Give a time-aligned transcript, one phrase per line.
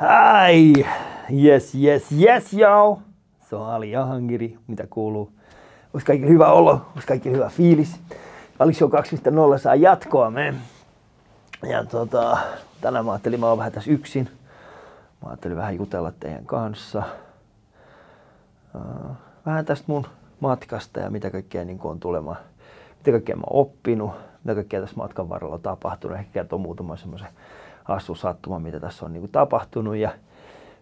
[0.00, 0.72] Ai,
[1.44, 3.02] yes, yes, yes, joo.
[3.40, 5.32] Se on Ali Jahangiri, mitä kuuluu.
[5.94, 8.00] Olisi kaikille hyvä olo, olisi kaikille hyvä fiilis.
[8.58, 8.86] Alisho
[9.52, 10.54] 2.0 saa jatkoa me.
[11.68, 12.38] Ja tota,
[12.80, 14.28] tänään mä ajattelin, mä oon vähän tässä yksin.
[15.22, 17.02] Mä ajattelin vähän jutella teidän kanssa.
[19.46, 20.06] Vähän tästä mun
[20.40, 22.38] matkasta ja mitä kaikkea niin on tulemaan.
[22.98, 24.10] Mitä kaikkea mä oon oppinut,
[24.44, 26.18] mitä kaikkea tässä matkan varrella on tapahtunut.
[26.18, 27.28] Ehkä kertoo muutaman semmoisen
[27.88, 29.96] hassu sattuma, mitä tässä on niin kuin tapahtunut.
[29.96, 30.10] Ja,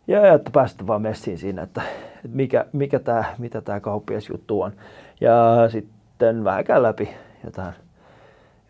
[0.06, 1.82] ja että päästä vaan messiin siinä, että,
[2.14, 4.72] että mikä, mikä tää, mitä tämä kauppiasjuttu on.
[5.20, 7.08] Ja sitten vähän läpi
[7.44, 7.74] jotain,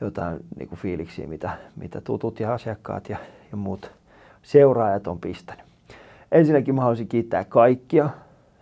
[0.00, 3.16] jotain niin kuin fiiliksiä, mitä, mitä tutut ja asiakkaat ja,
[3.50, 3.90] ja muut
[4.42, 5.64] seuraajat on pistänyt.
[6.32, 8.10] Ensinnäkin mä haluaisin kiittää kaikkia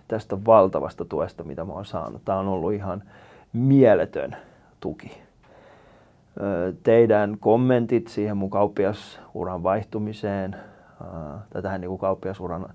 [0.08, 2.24] tästä valtavasta tuesta, mitä mä oon saanut.
[2.24, 3.02] Tämä on ollut ihan
[3.52, 4.36] mieletön
[4.80, 5.23] tuki
[6.82, 10.56] teidän kommentit siihen mun kauppiasuran vaihtumiseen,
[11.50, 12.66] tai tähän niin kuin kauppiasuran,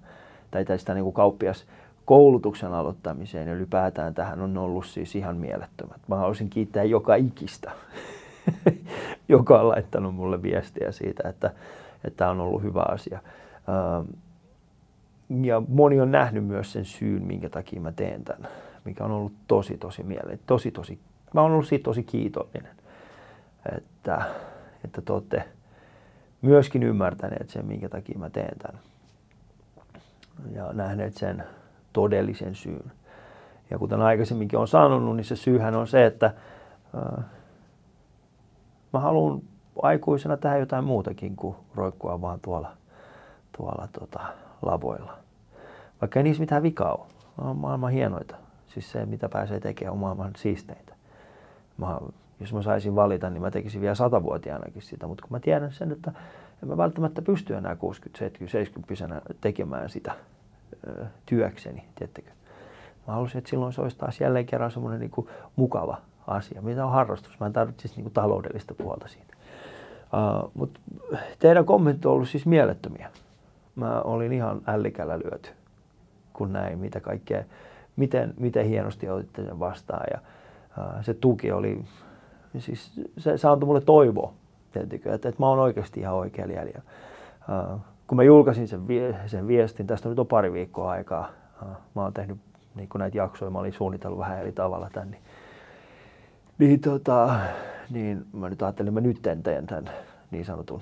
[0.51, 1.65] tai tästä niin kuin kauppias
[2.05, 5.97] koulutuksen aloittamiseen ja ylipäätään tähän on ollut siis ihan mielettömät.
[6.07, 7.71] Mä haluaisin kiittää joka ikistä,
[9.29, 11.51] joka on laittanut mulle viestiä siitä, että,
[12.17, 13.19] tämä on ollut hyvä asia.
[15.43, 18.51] Ja moni on nähnyt myös sen syyn, minkä takia mä teen tämän,
[18.85, 20.39] mikä on ollut tosi, tosi mieleen.
[20.47, 20.99] Tosi, tosi,
[21.33, 22.78] mä oon ollut siitä tosi kiitollinen
[23.75, 24.21] että,
[24.85, 25.43] että te olette
[26.41, 28.81] myöskin ymmärtäneet sen, minkä takia mä teen tämän.
[30.51, 31.43] Ja nähneet sen
[31.93, 32.91] todellisen syyn.
[33.69, 36.33] Ja kuten aikaisemminkin on sanonut, niin se syyhän on se, että
[36.95, 37.25] äh,
[38.93, 39.41] mä haluan
[39.81, 42.71] aikuisena tehdä jotain muutakin kuin roikkua vaan tuolla,
[43.57, 44.19] tuolla tota,
[44.61, 45.17] lavoilla.
[46.01, 47.07] Vaikka ei niissä mitään vikaa ole.
[47.37, 48.35] On maailman hienoita.
[48.67, 50.95] Siis se, mitä pääsee tekemään, on maailman siisteintä.
[51.77, 51.97] Mä
[52.39, 55.91] jos mä saisin valita, niin mä tekisin vielä satavuotiaanakin sitä, mutta kun mä tiedän sen,
[55.91, 56.11] että
[56.63, 60.13] en mä välttämättä pysty enää 60, 70, 70 tekemään sitä
[60.87, 62.31] ö, työkseni, tiettekö.
[63.07, 65.97] Mä haluaisin, että silloin se olisi taas jälleen kerran semmoinen niin mukava
[66.27, 67.39] asia, mitä on harrastus.
[67.39, 69.33] Mä en tarvitsisi niin kuin taloudellista puolta siitä.
[70.13, 70.79] Uh, mutta
[71.39, 73.09] teidän kommentit on ollut siis mielettömiä.
[73.75, 75.49] Mä olin ihan ällikällä lyöty,
[76.33, 77.43] kun näin, mitä kaikkea,
[77.95, 80.05] miten, miten hienosti otitte sen vastaan.
[80.11, 80.19] Ja,
[80.77, 81.85] uh, se tuki oli
[82.57, 84.33] siis se, se antoi mulle toivoa,
[84.71, 86.81] tietenkin, että, että mä oon oikeasti ihan oikealla jäljellä.
[87.73, 88.81] Uh, kun mä julkaisin sen,
[89.25, 91.29] sen viestin, tästä nyt on pari viikkoa aikaa,
[91.61, 92.37] uh, mä oon tehnyt
[92.75, 95.21] niin näitä jaksoja, mä olin suunnitellut vähän eri tavalla tän, niin,
[96.57, 97.35] niin, tota,
[97.89, 99.89] niin mä nyt ajattelin, että mä nyt teen tämän
[100.31, 100.79] niin sanotun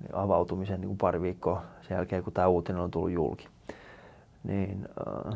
[0.00, 3.48] niin avautumisen niin kuin pari viikkoa sen jälkeen, kun tämä uutinen on tullut julki.
[4.44, 5.34] Niin, uh,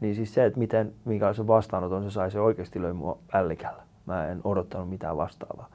[0.00, 3.82] niin siis se, että miten, minkälaisen vastaanoton se sai, se oikeasti löi mua ällikällä.
[4.06, 5.68] Mä en odottanut mitään vastaavaa.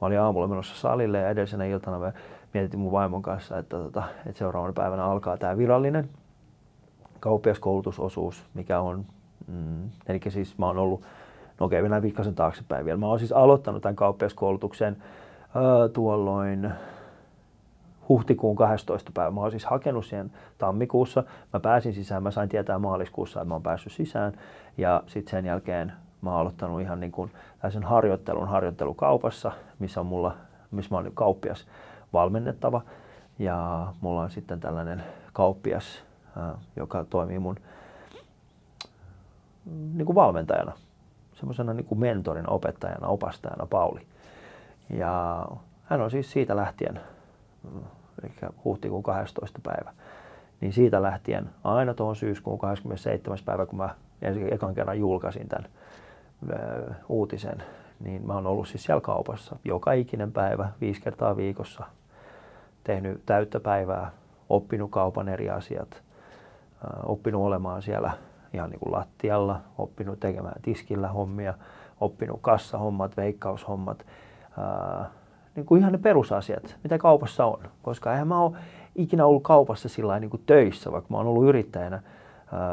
[0.00, 2.12] Mä olin aamulla menossa salille ja edellisenä iltana me
[2.54, 6.08] mietittiin mun vaimon kanssa, että, tota, että seuraavana päivänä alkaa tämä virallinen
[7.20, 9.04] kauppiaskoulutusosuus, mikä on,
[9.46, 11.02] mm, eli siis mä oon ollut,
[11.60, 12.98] no okei, mennään viikkasen taaksepäin vielä.
[12.98, 14.96] Mä oon siis aloittanut tämän kauppiaskoulutuksen
[15.54, 16.72] ää, tuolloin
[18.08, 19.10] huhtikuun 12.
[19.14, 19.30] päivä.
[19.30, 21.24] Mä oon siis hakenut siihen tammikuussa.
[21.52, 24.32] Mä pääsin sisään, mä sain tietää maaliskuussa, että mä oon päässyt sisään.
[24.78, 27.30] Ja sitten sen jälkeen mä oon aloittanut ihan niin kuin
[27.68, 30.36] sen harjoittelun harjoittelukaupassa, missä on mulla,
[30.70, 31.66] missä mä oon kauppias
[32.12, 32.82] valmennettava.
[33.38, 35.02] Ja mulla on sitten tällainen
[35.32, 36.04] kauppias,
[36.76, 37.56] joka toimii mun
[39.94, 40.72] niin kuin valmentajana,
[41.34, 44.06] semmoisena niin kuin mentorina, opettajana, opastajana Pauli.
[44.90, 45.46] Ja
[45.84, 47.00] hän on siis siitä lähtien,
[48.22, 48.32] eli
[48.64, 49.60] huhtikuun 12.
[49.62, 49.92] päivä,
[50.60, 53.38] niin siitä lähtien aina tuohon syyskuun 27.
[53.44, 55.70] päivä, kun mä ensin ekan kerran julkaisin tämän
[57.08, 57.62] uutisen,
[58.00, 61.84] niin mä oon ollut siis siellä kaupassa joka ikinen päivä, viisi kertaa viikossa,
[62.84, 64.10] tehnyt täyttä päivää,
[64.48, 66.02] oppinut kaupan eri asiat,
[67.06, 68.10] oppinut olemaan siellä
[68.52, 71.54] ihan niin kuin lattialla, oppinut tekemään tiskillä hommia,
[72.00, 74.06] oppinut kassahommat, veikkaushommat,
[75.56, 77.60] niin kuin ihan ne perusasiat, mitä kaupassa on.
[77.82, 78.56] Koska eihän mä ole
[78.94, 82.02] ikinä ollut kaupassa sillä niin kuin töissä, vaikka mä oon ollut yrittäjänä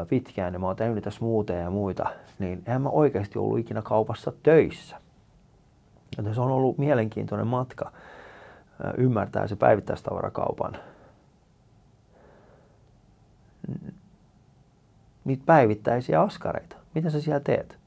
[0.08, 3.82] pitkään ja mä oon tehnyt niitä smoothia ja muita, niin eihän mä oikeasti ollut ikinä
[3.82, 4.96] kaupassa töissä.
[6.16, 7.92] Joten se on ollut mielenkiintoinen matka
[8.96, 10.76] ymmärtää se päivittäistavarakaupan
[15.24, 16.76] niitä päivittäisiä askareita.
[16.94, 17.78] Mitä sä siellä teet?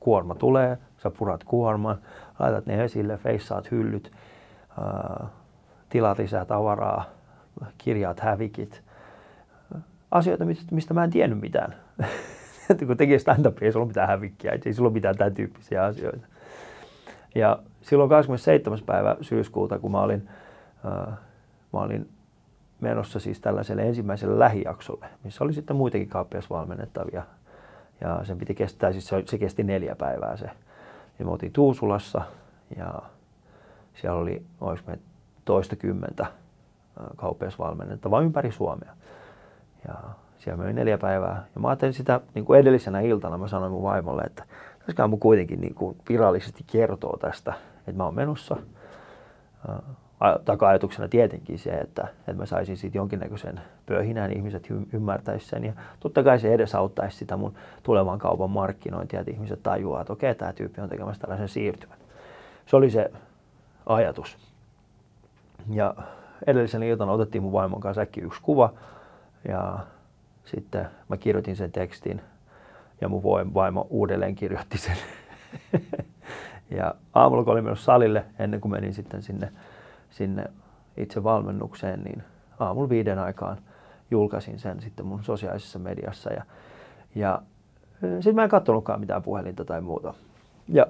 [0.00, 1.98] Kuorma tulee, sä purat kuorman,
[2.38, 4.12] laitat ne esille, feissaat hyllyt,
[5.88, 7.04] tilaat lisää tavaraa,
[7.78, 8.83] kirjaat hävikit,
[10.14, 11.74] asioita, mistä mä en tiennyt mitään.
[12.86, 16.26] kun tekee stand-upia, ei sulla ole mitään hävikkiä, ei sulla ole mitään tämän tyyppisiä asioita.
[17.34, 18.78] Ja silloin 27.
[18.86, 20.28] päivä syyskuuta, kun mä olin,
[20.86, 21.14] äh,
[21.72, 22.08] mä olin
[22.80, 27.22] menossa siis tällaiselle ensimmäiselle lähijaksolle, missä oli sitten muitakin kauppiasvalmennettavia.
[28.00, 30.50] Ja sen piti kestää, siis se, se kesti neljä päivää se.
[31.18, 32.22] Ja me oltiin Tuusulassa
[32.76, 33.02] ja
[33.94, 34.98] siellä oli, olis me
[35.44, 36.26] toista kymmentä
[37.16, 38.96] kauppiasvalmennettavaa ympäri Suomea.
[39.88, 39.94] Ja
[40.38, 41.44] siellä meni neljä päivää.
[41.54, 44.44] Ja mä ajattelin sitä niin kuin edellisenä iltana, mä sanoin mun vaimolle, että
[44.78, 48.56] pitäisikö mun kuitenkin niin kuin virallisesti kertoa tästä, että mä oon menossa.
[50.44, 55.64] Taka-ajatuksena tietenkin se, että, että mä saisin siitä jonkinnäköisen pöhinään, ihmiset ymmärtäisivät sen.
[55.64, 60.34] Ja totta kai se edesauttaisi sitä mun tulevan kaupan markkinointia, että ihmiset tajuaa, että okei,
[60.34, 61.98] tämä tyyppi on tekemässä tällaisen siirtymän.
[62.66, 63.10] Se oli se
[63.86, 64.36] ajatus.
[65.70, 65.94] Ja
[66.46, 68.72] edellisen iltana otettiin mun vaimon kanssa yksi kuva
[69.48, 69.78] ja
[70.44, 72.20] sitten mä kirjoitin sen tekstin
[73.00, 73.22] ja mun
[73.54, 74.96] vaimo uudelleen kirjoitti sen.
[76.78, 79.52] ja aamulla kun olin menossa salille ennen kuin menin sitten sinne,
[80.10, 80.44] sinne
[80.96, 82.22] itse valmennukseen, niin
[82.58, 83.58] aamulla viiden aikaan
[84.10, 86.32] julkaisin sen sitten mun sosiaalisessa mediassa.
[86.32, 86.44] Ja,
[87.14, 87.42] ja
[88.00, 90.14] sitten mä en katsonutkaan mitään puhelinta tai muuta.
[90.68, 90.86] Ja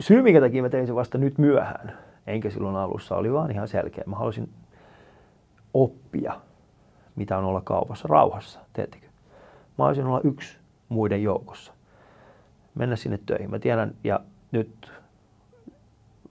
[0.00, 1.92] syy, minkä takia mä tein sen vasta nyt myöhään,
[2.26, 4.04] enkä silloin alussa, oli vaan ihan selkeä.
[4.06, 4.50] Mä halusin
[5.74, 6.40] oppia,
[7.16, 9.06] mitä on olla kaupassa rauhassa, teettekö?
[9.78, 10.58] Mä haluaisin olla yksi
[10.88, 11.72] muiden joukossa.
[12.74, 13.50] Mennä sinne töihin.
[13.50, 14.20] Mä tiedän, ja
[14.52, 14.92] nyt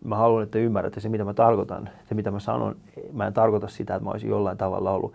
[0.04, 1.90] mä haluan, että ymmärrätte se, mitä mä tarkoitan.
[2.10, 2.76] Se, mitä mä sanon,
[3.14, 5.14] mä en tarkoita sitä, että mä olisin jollain tavalla ollut,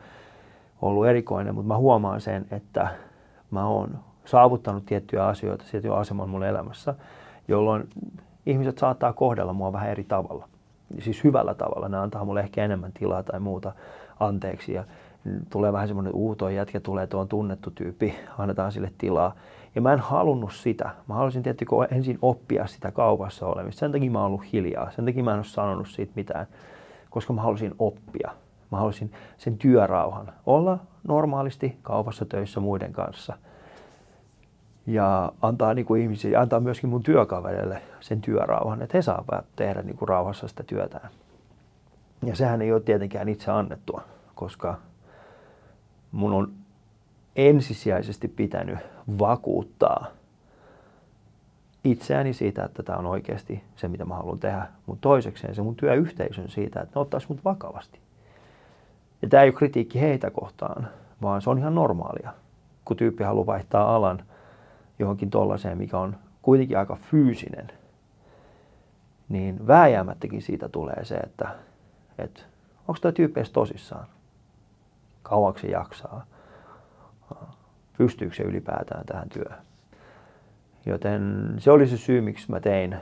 [0.82, 2.88] ollut erikoinen, mutta mä huomaan sen, että
[3.50, 6.94] mä oon saavuttanut tiettyjä asioita, tiettyä aseman mun elämässä,
[7.48, 7.88] jolloin
[8.46, 10.48] ihmiset saattaa kohdella mua vähän eri tavalla.
[10.98, 11.88] Siis hyvällä tavalla.
[11.88, 13.72] Ne antaa mulle ehkä enemmän tilaa tai muuta
[14.20, 14.72] anteeksi.
[14.72, 14.84] Ja
[15.50, 19.34] tulee vähän semmoinen uuto jätkä, tulee tuon tunnettu tyyppi, annetaan sille tilaa.
[19.74, 20.90] Ja mä en halunnut sitä.
[21.08, 23.80] Mä halusin tietysti ensin oppia sitä kaupassa olemista.
[23.80, 24.90] Sen takia mä oon ollut hiljaa.
[24.90, 26.46] Sen takia mä en ole sanonut siitä mitään,
[27.10, 28.30] koska mä halusin oppia.
[28.72, 30.32] Mä halusin sen työrauhan.
[30.46, 30.78] Olla
[31.08, 33.38] normaalisti kaupassa töissä muiden kanssa.
[34.86, 39.44] Ja antaa niin kuin ihmisiä, ja antaa myöskin mun työkavereille sen työrauhan, että he saavat
[39.56, 41.08] tehdä niin kuin rauhassa sitä työtään.
[42.24, 44.02] Ja sehän ei ole tietenkään itse annettua,
[44.34, 44.78] koska
[46.14, 46.52] mun on
[47.36, 48.78] ensisijaisesti pitänyt
[49.18, 50.06] vakuuttaa
[51.84, 54.66] itseäni siitä, että tämä on oikeasti se, mitä mä haluan tehdä.
[54.86, 57.98] Mutta toisekseen se mun työyhteisön siitä, että ne ottaisi mut vakavasti.
[59.22, 60.88] Ja tämä ei ole kritiikki heitä kohtaan,
[61.22, 62.30] vaan se on ihan normaalia,
[62.84, 64.22] kun tyyppi haluaa vaihtaa alan
[64.98, 67.72] johonkin tollaiseen, mikä on kuitenkin aika fyysinen,
[69.28, 71.48] niin vääjäämättäkin siitä tulee se, että,
[72.18, 72.42] että
[72.88, 74.06] onko tämä tyyppi tosissaan
[75.24, 76.26] kauaksi jaksaa,
[77.98, 79.64] pystyykö se ylipäätään tähän työhön.
[80.86, 82.96] Joten se oli se syy, miksi mä tein,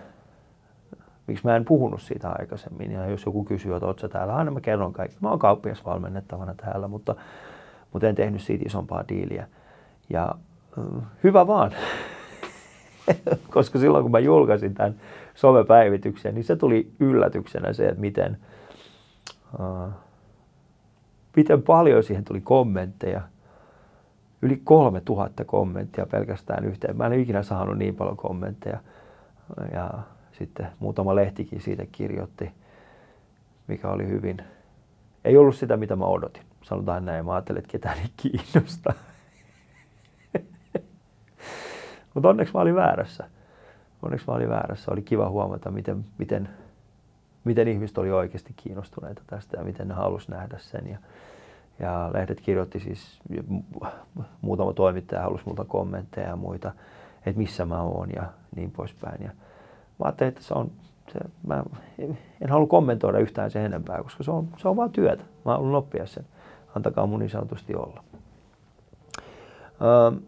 [1.27, 2.93] miksi mä en puhunut siitä aikaisemmin.
[2.93, 5.17] Ja jos joku kysyy, että ootko täällä, aina mä kerron kaikki.
[5.21, 7.15] Mä oon kauppias valmennettavana täällä, mutta,
[7.93, 9.49] mutta en tehnyt siitä isompaa diiliä.
[10.11, 10.35] Ja
[11.25, 11.73] hyvä vaan,
[13.55, 14.95] koska silloin kun mä julkaisin tämän
[15.35, 18.39] somepäivityksen, niin se tuli yllätyksenä se, että miten,
[19.61, 19.93] uh,
[21.37, 23.21] miten paljon siihen tuli kommentteja.
[24.43, 26.97] Yli kolme tuhatta kommenttia pelkästään yhteen.
[26.97, 28.81] Mä en ikinä saanut niin paljon kommentteja.
[29.73, 29.91] Ja
[30.33, 32.51] sitten muutama lehtikin siitä kirjoitti,
[33.67, 34.37] mikä oli hyvin.
[35.25, 36.43] Ei ollut sitä, mitä mä odotin.
[36.63, 38.93] Sanotaan näin, mä ajattelin, että ketään ei kiinnosta.
[42.15, 43.25] Mutta onneksi mä olin väärässä.
[44.03, 44.93] Onneksi mä olin väärässä.
[44.93, 46.49] Oli kiva huomata, miten, miten
[47.45, 50.87] miten ihmiset oli oikeasti kiinnostuneita tästä ja miten ne halusi nähdä sen.
[50.87, 50.99] Ja,
[51.79, 53.21] ja lehdet kirjoitti siis,
[54.41, 56.73] muutama toimittaja halusi multa kommentteja ja muita,
[57.27, 58.23] että missä mä oon ja
[58.57, 59.23] niin poispäin.
[59.23, 59.31] Ja
[59.99, 60.71] mä ajattelin, että se on,
[61.13, 61.63] se, mä
[62.41, 65.23] en halua kommentoida yhtään sen enempää, koska se on, se on vaan työtä.
[65.45, 66.27] Mä haluan oppia sen.
[66.77, 68.05] Antakaa mun niin sanotusti olla.
[69.83, 70.21] Öö,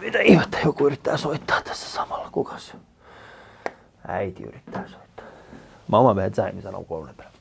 [0.00, 2.28] mitä ihmettä joku yrittää soittaa tässä samalla?
[2.32, 2.76] Kukas?
[4.08, 5.13] Äiti yrittää soittaa
[5.88, 7.34] maailman vähän tsäin, niin sanon kolme päivää.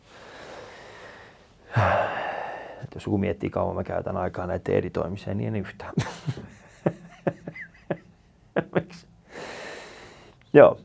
[2.83, 5.93] Että jos joku miettii kauan mä käytän aikaa näiden editoimiseen, niin en yhtään.
[8.75, 9.07] Miksi?
[10.53, 10.77] Joo,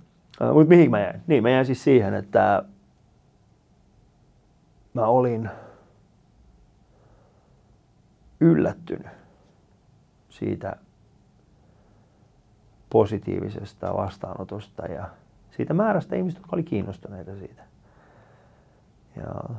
[0.43, 1.23] äh, mutta mihin mä jäin?
[1.27, 2.63] Niin, mä jäin siis siihen, että
[4.95, 5.51] mä olin
[8.41, 9.07] yllättynyt
[10.29, 10.77] siitä
[12.91, 15.09] positiivisesta vastaanotosta ja
[15.51, 17.63] siitä määrästä ihmistä, jotka oli kiinnostuneita siitä.
[19.17, 19.55] Ja,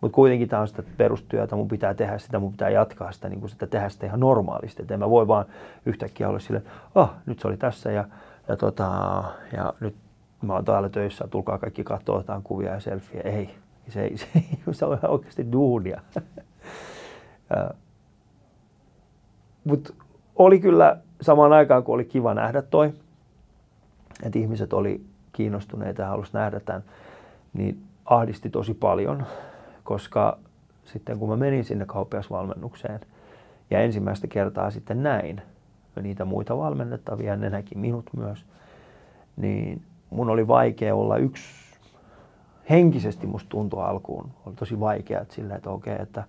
[0.00, 3.48] mutta kuitenkin tämä on sitä perustyötä, mun pitää tehdä sitä, mun pitää jatkaa sitä, niin
[3.48, 4.82] sitä tehdä sitä ihan normaalisti.
[4.82, 5.44] Että en mä voi vaan
[5.86, 8.04] yhtäkkiä olla silleen, oh, nyt se oli tässä ja,
[8.48, 9.96] ja, tota, ja nyt
[10.42, 13.22] mä oon täällä töissä, tulkaa kaikki katsoa, otetaan kuvia ja selfieä.
[13.22, 13.54] Ei,
[13.88, 14.26] Se ei, se,
[14.72, 16.00] se on oikeasti duunia.
[19.64, 19.94] Mutta
[20.36, 22.92] oli kyllä samaan aikaan, kun oli kiva nähdä toi,
[24.22, 26.84] että ihmiset oli kiinnostuneita ja halusi nähdä tämän,
[27.52, 29.26] niin ahdisti tosi paljon,
[29.84, 30.38] koska
[30.84, 33.00] sitten kun mä menin sinne kauppiasvalmennukseen
[33.70, 35.42] ja ensimmäistä kertaa sitten näin
[36.02, 38.44] niitä muita valmennettavia, ne näki minut myös,
[39.36, 41.44] niin mun oli vaikea olla yksi,
[42.70, 46.24] henkisesti musta tuntui alkuun, oli tosi vaikea, että sillä, että okei, että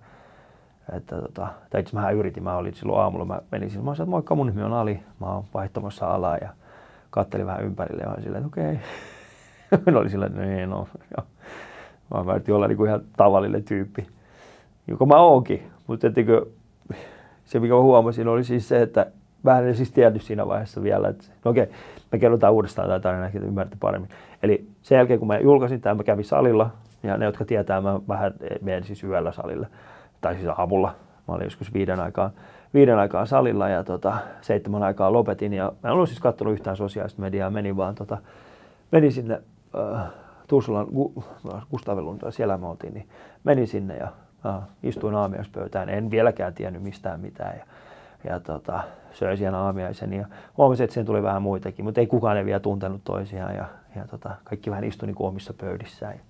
[0.92, 4.06] että tota, tai itse mä yritin, mä olin silloin aamulla, mä menin sinne, mä sanoin,
[4.06, 6.48] että moikka, mun nimi on Ali, mä oon vaihtamassa alaa ja
[7.10, 8.78] kattelin vähän ympärille ja silleen, että okei.
[9.72, 9.94] Okay.
[10.00, 11.26] oli silleen, että niin, no, joo.
[12.24, 14.06] Mä yritin olla niinku ihan tavallinen tyyppi,
[14.88, 16.46] joka mä oonkin, mutta ettekö,
[17.44, 19.06] se mikä mä huomasin oli siis se, että
[19.44, 21.66] vähän en siis tiennyt siinä vaiheessa vielä, että no okei,
[22.12, 24.10] me kerrotaan uudestaan tätä tarinaa, että ymmärrätte paremmin.
[24.42, 26.70] Eli sen jälkeen kun mä julkaisin tämän, mä kävin salilla,
[27.02, 29.66] ja ne, jotka tietää, mä vähän menen siis yöllä salille
[30.20, 30.94] tai siis aamulla.
[31.28, 32.30] Mä olin joskus viiden aikaan,
[32.74, 35.52] viiden aikaan salilla ja tota, seitsemän aikaa lopetin.
[35.52, 38.18] Ja mä en ollut siis katsonut yhtään sosiaalista mediaa, menin vaan tota,
[38.92, 39.42] menin sinne
[39.94, 40.06] äh,
[40.48, 41.24] Tuusulan Gu,
[41.70, 43.08] Gustavelun, siellä me oltiin, niin
[43.44, 44.08] menin sinne ja
[44.46, 45.88] äh, istuin aamiaispöytään.
[45.88, 47.56] En vieläkään tiennyt mistään mitään.
[47.56, 47.64] Ja,
[48.24, 48.80] ja tota,
[49.12, 52.60] söin siellä aamiaisen ja huomasin, että siihen tuli vähän muitakin, mutta ei kukaan ei vielä
[52.60, 53.64] tuntenut toisiaan ja,
[53.96, 56.14] ja tota, kaikki vähän istui niin omissa pöydissään.
[56.14, 56.20] Ja,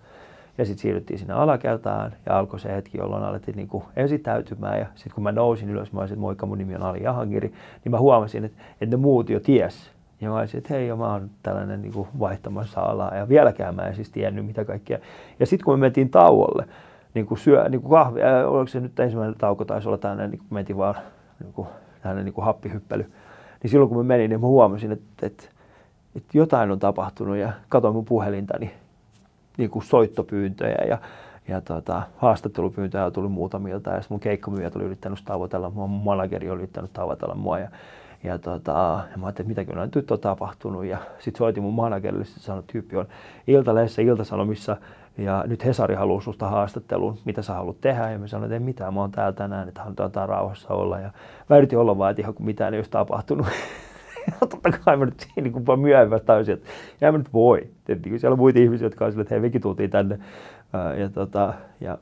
[0.58, 4.78] ja sitten siirryttiin sinne alakertaan ja alkoi se hetki, jolloin alettiin niin kuin esitäytymään.
[4.78, 7.52] Ja sitten kun mä nousin ylös, mä olisin, että moikka, mun nimi on Ali Jahangiri,
[7.84, 9.90] niin mä huomasin, että, että ne muut jo ties.
[10.20, 13.14] Ja mä olisin, että hei, jo, mä oon tällainen niin kuin vaihtamassa alaa.
[13.14, 14.98] Ja vieläkään mä en siis tiennyt mitä kaikkea.
[15.40, 16.66] Ja sitten kun me mentiin tauolle,
[17.14, 20.30] niin kuin syö, niin kuin kahvi, äh, oliko se nyt ensimmäinen tauko, taisi olla tällainen,
[20.30, 20.94] niin kuin mentiin vaan
[21.40, 21.68] niin kuin,
[22.02, 23.12] tällainen niin kuin happihyppely.
[23.62, 25.44] Niin silloin kun mä menin, niin mä huomasin, että, että,
[26.16, 28.58] että jotain on tapahtunut ja katsoin mun puhelinta,
[29.60, 30.98] niin kuin soittopyyntöjä ja,
[31.48, 36.58] ja tota, haastattelupyyntöjä tuli muutamilta ja mun keikkamyyjät oli yrittänyt tavoitella mua, mun manageri oli
[36.58, 37.68] yrittänyt tavoitella mua ja,
[38.22, 42.22] ja, tota, ja mä ajattelin, että mitä nyt on tapahtunut ja sitten soitin mun managerille,
[42.22, 43.06] että sanoi, että tyyppi on
[43.46, 44.76] Iltalehdessä, Iltasanomissa
[45.18, 48.10] ja nyt Hesari haluaa susta haastatteluun, mitä sä haluat tehdä.
[48.10, 51.00] Ja mä sanoin, että ei mitään, mä oon täällä tänään, että antaa rauhassa olla.
[51.00, 51.10] Ja
[51.50, 53.46] mä yritin olla vaan, että ihan mitään ei olisi tapahtunut.
[54.26, 56.68] ja totta kai mä nyt niin kuin myöhemmin tajusin, että
[57.02, 57.68] en mä nyt voi.
[57.84, 60.18] Tietenkin siellä on muita ihmisiä, jotka on sille, että hei, mekin tultiin tänne
[60.98, 61.98] ja, tota, ja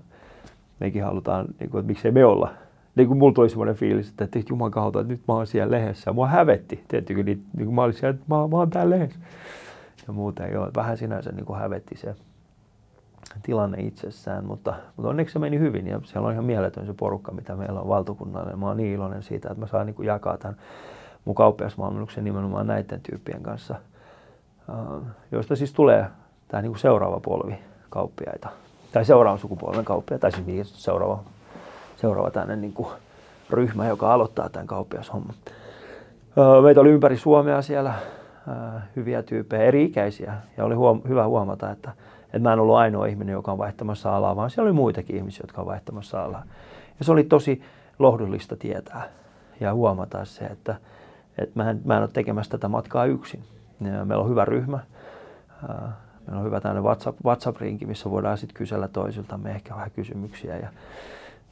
[0.80, 2.50] mekin halutaan, niin kuin, että miksei me olla.
[2.94, 5.70] Niin kuin mulla tuli semmoinen fiilis, että, että juman kautta, että nyt mä oon siellä
[5.70, 6.12] lehdessä.
[6.12, 9.20] Mua hävetti, tietenkin, niin, niin kuin mä olin siellä, että mä, mä oon täällä lehdessä.
[10.06, 12.14] Ja muuten joo, vähän sinänsä niin kuin hävetti se
[13.42, 17.32] tilanne itsessään, mutta, mutta onneksi se meni hyvin ja siellä on ihan mieletön se porukka,
[17.32, 18.56] mitä meillä on valtakunnalla.
[18.56, 20.56] Mä oon niin iloinen siitä, että mä saan niin kuin jakaa tämän
[21.28, 23.74] mun kauppiasvalmennuksen nimenomaan näiden tyyppien kanssa,
[25.32, 26.06] joista siis tulee
[26.48, 27.58] tämä niin kuin seuraava polvi
[27.90, 28.48] kauppiaita,
[28.92, 31.22] tai seuraavan sukupolven kauppiaita, tai siis seuraava,
[31.96, 32.88] seuraava tämmöinen niin kuin
[33.50, 35.34] ryhmä, joka aloittaa tämän kauppiashomman.
[36.62, 37.94] Meitä oli ympäri Suomea siellä
[38.96, 41.92] hyviä tyyppejä, eri ikäisiä, ja oli huom- hyvä huomata, että,
[42.24, 45.42] että mä en ollut ainoa ihminen, joka on vaihtamassa alaa, vaan siellä oli muitakin ihmisiä,
[45.42, 46.42] jotka on vaihtamassa alaa.
[46.98, 47.62] Ja se oli tosi
[47.98, 49.02] lohdullista tietää
[49.60, 50.76] ja huomata se, että,
[51.38, 53.42] et mä, en, mä en ole tekemässä tätä matkaa yksin.
[53.80, 54.78] Ja meillä on hyvä ryhmä.
[56.26, 60.68] Meillä on hyvä tämmöinen WhatsApp, WhatsApp-rinki, missä voidaan sitten kysellä toisiltamme ehkä vähän kysymyksiä ja,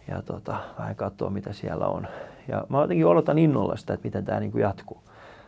[0.08, 2.06] ja tota, vähän katsoa, mitä siellä on.
[2.48, 5.02] Ja mä jotenkin odotan innolla sitä, että miten tämä niin jatkuu.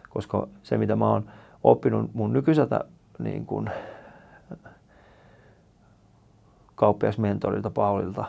[0.09, 1.31] Koska se, mitä mä oon
[1.65, 2.85] oppinut mun nykyiseltä
[3.19, 3.71] niin kuin,
[6.75, 8.25] kauppiasmentorilta Paulilta,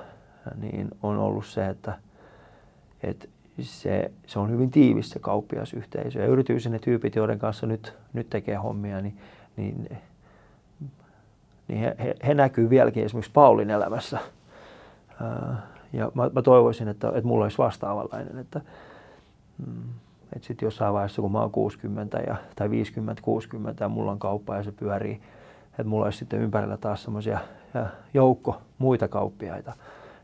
[0.56, 1.98] niin on ollut se, että,
[3.04, 3.28] että
[3.64, 6.20] se, se on hyvin tiivis se kauppiasyhteisö.
[6.20, 9.18] Ja yrityksen ne tyypit, joiden kanssa nyt, nyt tekee hommia, niin,
[9.58, 9.90] niin,
[11.68, 14.20] niin he, he, he näkyy vieläkin esimerkiksi Paulin elämässä.
[15.94, 18.62] Ja mä, mä toivoisin, että, että mulla olisi vastaavanlainen, että,
[19.68, 19.84] mm,
[20.36, 22.72] että sitten jossain vaiheessa, kun mä oon 60 ja, tai 50-60
[23.80, 25.22] ja mulla on kauppa ja se pyörii,
[25.72, 27.40] että mulla olisi sitten ympärillä taas semmoisia
[28.14, 29.74] joukko muita kauppiaita,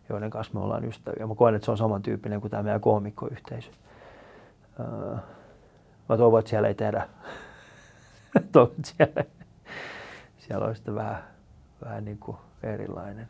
[0.09, 1.27] joiden kanssa me ollaan ystäviä.
[1.27, 3.69] Mä koen, että se on samantyyppinen kuin tämä meidän koomikkoyhteisö.
[4.79, 5.15] Öö,
[6.09, 7.09] mä toivon, että siellä ei tehdä.
[8.51, 9.23] toivon, että siellä,
[10.37, 11.23] siellä olisi sitten vähän,
[11.83, 13.27] vähän niin kuin erilainen.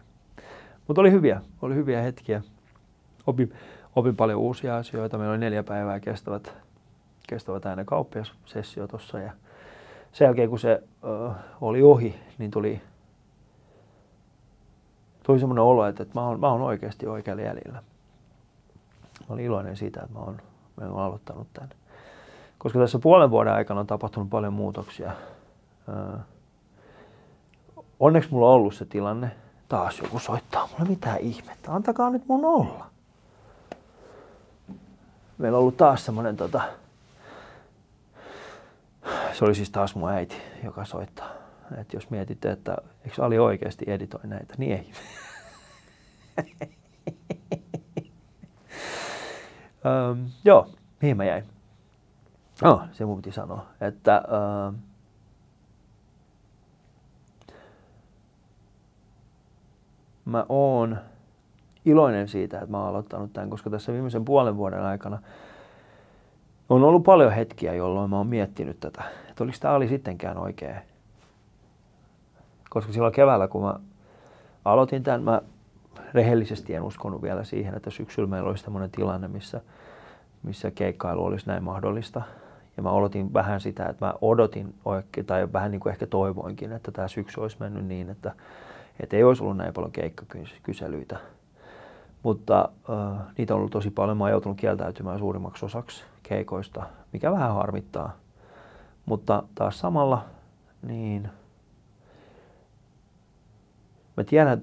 [0.88, 2.41] Mutta oli hyviä, oli hyviä hetkiä.
[3.27, 3.53] Opin,
[3.96, 5.17] opin paljon uusia asioita.
[5.17, 6.53] Meillä oli neljä päivää kestävät,
[7.27, 9.20] kestävät aina kauppiassessio tuossa.
[9.20, 9.32] Ja
[10.12, 12.82] sen jälkeen, kun se ö, oli ohi, niin tuli
[15.25, 17.84] tuli semmoinen olo, että, että mä, oon, mä oon oikeasti oikealla jäljellä.
[19.20, 20.38] Mä olin iloinen siitä, että mä oon,
[20.82, 21.70] mä oon aloittanut tämän.
[22.58, 25.12] Koska tässä puolen vuoden aikana on tapahtunut paljon muutoksia.
[28.00, 29.32] Onneksi mulla on ollut se tilanne,
[29.70, 31.74] Taas joku soittaa mulle mitään ihmettä.
[31.74, 32.86] Antakaa nyt mun olla.
[35.38, 36.62] Meillä on ollut taas semmonen tota...
[39.34, 41.44] Se oli siis taas mun äiti, joka soittaa.
[41.77, 44.91] Et jos mietitte, että eikö Ali oikeasti editoi näitä, niin ei.
[49.86, 50.69] Öm, joo,
[51.01, 51.43] mihin mä jäin?
[52.63, 54.72] Oh, se mun piti sanoa, että öö,
[60.25, 60.98] mä oon
[61.86, 65.19] iloinen siitä, että mä oon aloittanut tämän, koska tässä viimeisen puolen vuoden aikana
[66.69, 70.75] on ollut paljon hetkiä, jolloin mä oon miettinyt tätä, että oliko tämä oli sittenkään oikein.
[72.75, 73.79] Koska silloin keväällä, kun mä
[74.65, 75.41] aloitin tämän, mä
[76.13, 79.62] rehellisesti en uskonut vielä siihen, että syksyllä meillä olisi tämmöinen tilanne, missä,
[80.44, 82.22] missä keikkailu olisi näin mahdollista.
[82.77, 86.72] Ja mä odotin vähän sitä, että mä odotin oikein, tai vähän niin kuin ehkä toivoinkin,
[86.72, 88.32] että tämä syksy olisi mennyt niin, että,
[89.00, 91.17] että ei olisi ollut näin paljon keikkakyselyitä.
[92.24, 94.17] Mutta äh, niitä on ollut tosi paljon.
[94.17, 98.15] Mä oon joutunut kieltäytymään suurimmaksi osaksi keikoista, mikä vähän harmittaa.
[99.05, 100.25] Mutta taas samalla,
[100.82, 101.29] niin
[104.17, 104.62] mä tiedän,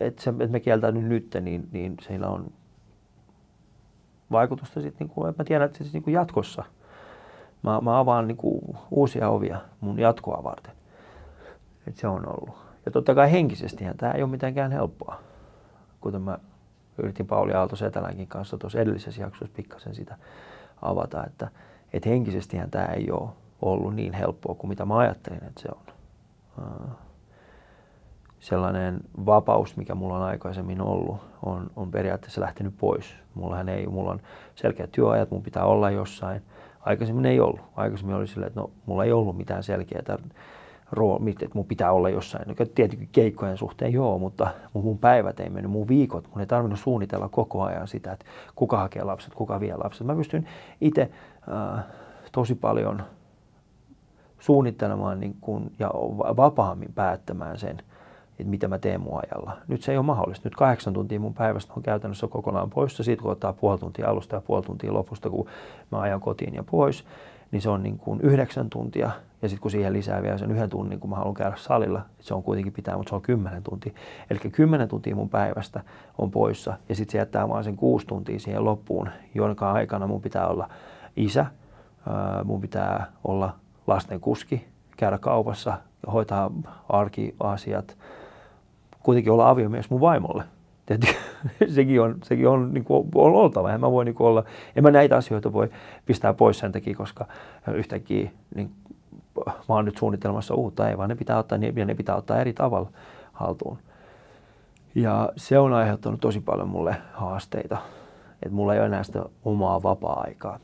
[0.00, 2.52] että, se, että me kieltäydyn nyt, niin, niin sillä on
[4.30, 6.64] vaikutusta sitten, niin kuin, mä tiedän, että siis niin kuin jatkossa–
[7.62, 10.72] mä, mä avaan niin kuin uusia ovia mun jatkoa varten.
[11.86, 12.56] Et se on ollut.
[12.86, 15.20] Ja totta kai henkisesti tämä ei ole mitenkään helppoa.
[16.00, 16.38] Kuten mä
[16.98, 20.16] yritin Pauli Aalto Setälänkin kanssa tuossa edellisessä jaksossa pikkasen sitä
[20.82, 21.48] avata, että,
[21.92, 23.30] että henkisesti tämä ei ole
[23.62, 25.94] ollut niin helppoa kuin mitä mä ajattelin, että se on.
[28.42, 33.16] Sellainen vapaus, mikä mulla on aikaisemmin ollut, on, on periaatteessa lähtenyt pois.
[33.34, 34.20] Mullahan ei, mulla on
[34.54, 36.42] selkeät työajat, mun pitää olla jossain–
[36.82, 37.60] Aikaisemmin ei ollut.
[37.76, 40.18] Aikaisemmin oli silleen, että no, mulla ei ollut mitään selkeää
[40.92, 42.48] rooli, että mun pitää olla jossain.
[42.48, 46.78] No, tietenkin keikkojen suhteen joo, mutta mun päivät ei mennyt, mun viikot, mun ei tarvinnut
[46.78, 48.24] suunnitella koko ajan sitä, että
[48.54, 50.06] kuka hakee lapset, kuka vie lapset.
[50.06, 50.48] Mä pystyn
[50.80, 51.10] itse
[51.52, 51.84] äh,
[52.32, 53.02] tosi paljon
[54.38, 55.90] suunnittelemaan niin kun, ja
[56.36, 57.82] vapaammin päättämään sen,
[58.42, 59.56] että mitä mä teen mun ajalla.
[59.68, 60.46] Nyt se ei ole mahdollista.
[60.46, 63.02] Nyt kahdeksan tuntia mun päivästä on käytännössä kokonaan poissa.
[63.02, 65.46] Siitä kun ottaa puoli tuntia alusta ja puoli tuntia lopusta, kun
[65.92, 67.04] mä ajan kotiin ja pois,
[67.50, 69.10] niin se on niin kuin yhdeksän tuntia.
[69.42, 72.34] Ja sitten kun siihen lisää vielä sen yhden tunnin, kun mä haluan käydä salilla, se
[72.34, 73.92] on kuitenkin pitää, mutta se on kymmenen tuntia.
[74.30, 75.80] Eli kymmenen tuntia mun päivästä
[76.18, 76.74] on poissa.
[76.88, 80.68] Ja sitten se jättää vaan sen kuusi tuntia siihen loppuun, jonka aikana mun pitää olla
[81.16, 81.46] isä,
[82.44, 83.54] mun pitää olla
[83.86, 85.78] lasten kuski, käydä kaupassa,
[86.12, 86.50] hoitaa
[86.88, 87.96] arkiasiat,
[89.02, 90.44] kuitenkin olla aviomies mun vaimolle.
[91.74, 93.72] sekin on, sekin on, niin kuin, on oltava.
[93.72, 94.44] En mä, voi, niin kuin olla,
[94.76, 95.70] en mä näitä asioita voi
[96.06, 97.26] pistää pois sen takia, koska
[97.74, 98.70] yhtäkkiä niin,
[99.46, 102.52] mä oon nyt suunnitelmassa uutta, ei vaan ne pitää ottaa, ja ne pitää ottaa eri
[102.52, 102.90] tavalla
[103.32, 103.78] haltuun.
[104.94, 107.78] Ja se on aiheuttanut tosi paljon mulle haasteita,
[108.42, 110.58] että mulla ei ole enää sitä omaa vapaa-aikaa.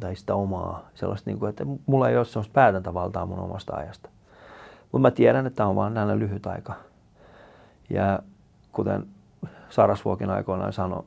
[0.00, 4.10] Tai sitä omaa sellaista, niin kuin, että mulla ei ole sellaista päätäntävaltaa mun omasta ajasta.
[4.92, 6.74] Mutta mä tiedän, että tämä on vaan näin lyhyt aika.
[7.90, 8.18] Ja
[8.72, 9.06] kuten
[9.70, 11.04] Sarasvuokin aikoinaan sanoi,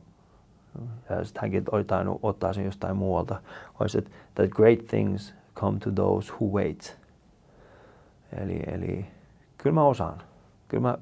[1.10, 3.42] ja sitten hänkin oli tainnut ottaa sen jostain muualta,
[3.80, 7.00] olisi, että great things come to those who wait.
[8.42, 9.06] Eli, eli
[9.58, 10.22] kyllä mä osaan.
[10.68, 10.98] Kyllä mä,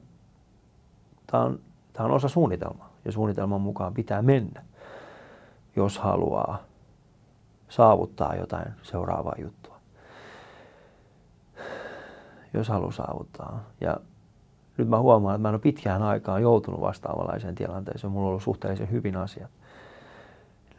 [1.28, 1.60] tämä on,
[1.94, 4.64] tämä on osa suunnitelmaa ja suunnitelman mukaan pitää mennä,
[5.76, 6.64] jos haluaa
[7.70, 9.73] saavuttaa jotain seuraavaa juttua
[12.54, 13.64] jos haluaa saavuttaa.
[13.82, 13.98] Ja
[14.78, 18.12] nyt mä huomaan, että mä en ole pitkään aikaan joutunut vastaavanlaiseen tilanteeseen.
[18.12, 19.52] Mulla on ollut suhteellisen hyvin asiat.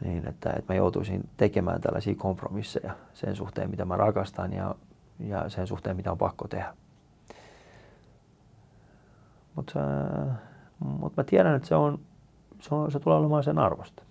[0.03, 4.75] Niin, että, että mä joutuisin tekemään tällaisia kompromisseja sen suhteen, mitä mä rakastan ja,
[5.19, 6.73] ja sen suhteen, mitä on pakko tehdä.
[9.55, 9.79] Mutta
[10.79, 11.99] mut mä tiedän, että se, on,
[12.59, 14.03] se, on, se tulee olemaan sen arvosta.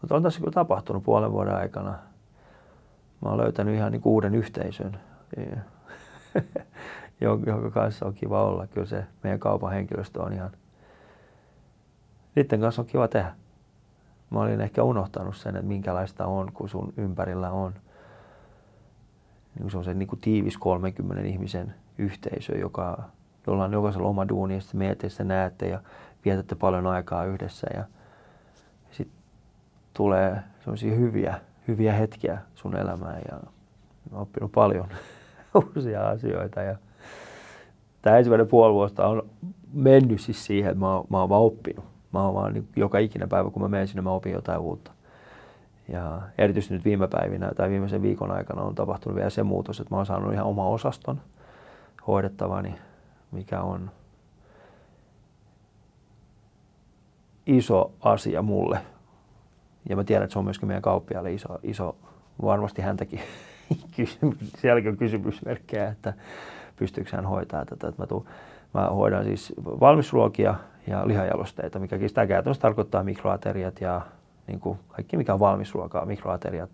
[0.00, 1.98] Mutta on tässä kyllä tapahtunut puolen vuoden aikana–
[3.20, 5.00] mä oon löytänyt ihan niin uuden yhteisön,
[7.20, 8.66] jonka kanssa on kiva olla.
[8.66, 10.50] Kyllä se meidän kaupan henkilöstö on ihan,
[12.34, 13.34] niiden kanssa on kiva tehdä.
[14.30, 17.74] Mä olin ehkä unohtanut sen, että minkälaista on, kun sun ympärillä on
[19.58, 23.02] niin se on se niin kuin tiivis 30 ihmisen yhteisö, joka,
[23.46, 25.80] jolla on jokaisella oma duuni ja sitten ja näette ja
[26.24, 27.84] vietätte paljon aikaa yhdessä ja
[28.90, 29.16] sitten
[29.94, 33.40] tulee sellaisia hyviä hyviä hetkiä sun elämään ja
[34.12, 34.88] oppinut paljon
[35.76, 36.62] uusia asioita.
[36.62, 36.76] Ja
[38.02, 39.22] tämä ensimmäinen puoli vuotta on
[39.72, 41.84] mennyt siis siihen, että mä oon, mä oon vaan oppinut.
[42.12, 44.90] Mä oon vaan niin, joka ikinen päivä, kun mä menen sinne, mä opin jotain uutta.
[45.88, 49.94] Ja erityisesti nyt viime päivinä tai viimeisen viikon aikana on tapahtunut vielä se muutos, että
[49.94, 51.20] mä oon saanut ihan oma osaston.
[52.06, 52.74] hoidettavani,
[53.32, 53.90] mikä on
[57.46, 58.80] iso asia mulle.
[59.90, 61.96] Ja mä tiedän, että se on myöskin meidän kauppiaalle iso, iso
[62.42, 63.20] varmasti häntäkin
[64.60, 66.12] sielläkin on kysymysmerkkejä, että
[66.76, 67.88] pystyykö hän hoitaa tätä.
[67.88, 68.24] Että mä, tuun,
[68.74, 70.54] mä hoidan siis valmisruokia
[70.86, 74.00] ja lihajalosteita, mikä sitä käytännössä tarkoittaa mikroateriat ja
[74.46, 76.70] niin kuin kaikki mikä on valmisruokaa, mikroateriat,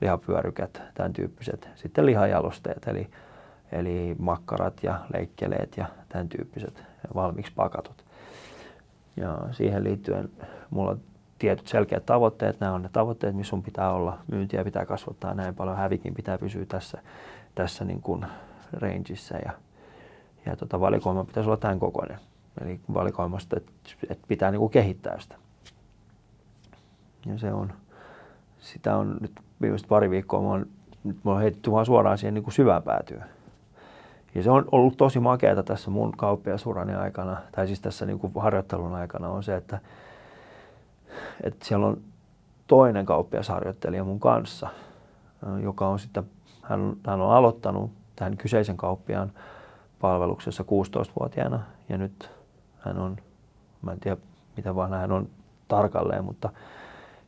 [0.00, 1.68] lihapyörykät, tämän tyyppiset.
[1.74, 3.10] Sitten lihajalosteet, eli,
[3.72, 6.82] eli makkarat ja leikkeleet ja tämän tyyppiset
[7.14, 8.07] valmiiksi pakatut.
[9.20, 10.30] Ja siihen liittyen
[10.70, 11.00] mulla on
[11.38, 12.60] tietyt selkeät tavoitteet.
[12.60, 14.18] Nämä on ne tavoitteet, missä sun pitää olla.
[14.32, 16.98] Myyntiä pitää kasvattaa näin paljon, hävikin pitää pysyä tässä,
[17.54, 18.26] tässä niin kuin
[18.72, 19.52] rangeissa ja,
[20.46, 22.18] ja tota, valikoima pitäisi olla tämän kokoinen.
[22.60, 23.72] Eli valikoimasta, että,
[24.10, 25.36] että pitää niin kuin kehittää sitä.
[27.26, 27.72] Ja se on,
[28.58, 30.66] sitä on nyt viimeiset pari viikkoa, mä oon,
[31.04, 33.24] nyt mä oon heitetty vaan suoraan siihen niin kuin syvään päätyyn.
[34.34, 38.32] Ja se on ollut tosi makeata tässä mun kauppiasurani aikana, tai siis tässä niin kuin
[38.36, 39.78] harjoittelun aikana on se, että,
[41.42, 42.00] että siellä on
[42.66, 44.68] toinen kauppiasharjoittelija mun kanssa,
[45.62, 46.24] joka on sitten,
[46.62, 49.32] hän, hän on aloittanut tähän kyseisen kauppiaan
[50.00, 52.30] palveluksessa 16-vuotiaana ja nyt
[52.78, 53.16] hän on,
[53.82, 54.16] mä en tiedä
[54.56, 55.28] mitä vaan hän on
[55.68, 56.50] tarkalleen, mutta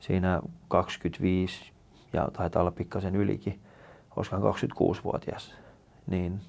[0.00, 1.72] siinä 25
[2.12, 3.60] ja taitaa olla pikkasen ylikin,
[4.10, 5.54] koska 26-vuotias,
[6.06, 6.40] niin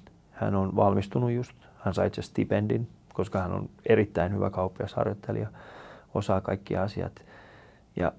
[0.44, 5.48] hän on valmistunut just, hän sai itse stipendin, koska hän on erittäin hyvä kauppiasharjoittelija,
[6.14, 7.24] osaa kaikki asiat.
[7.96, 8.12] Ja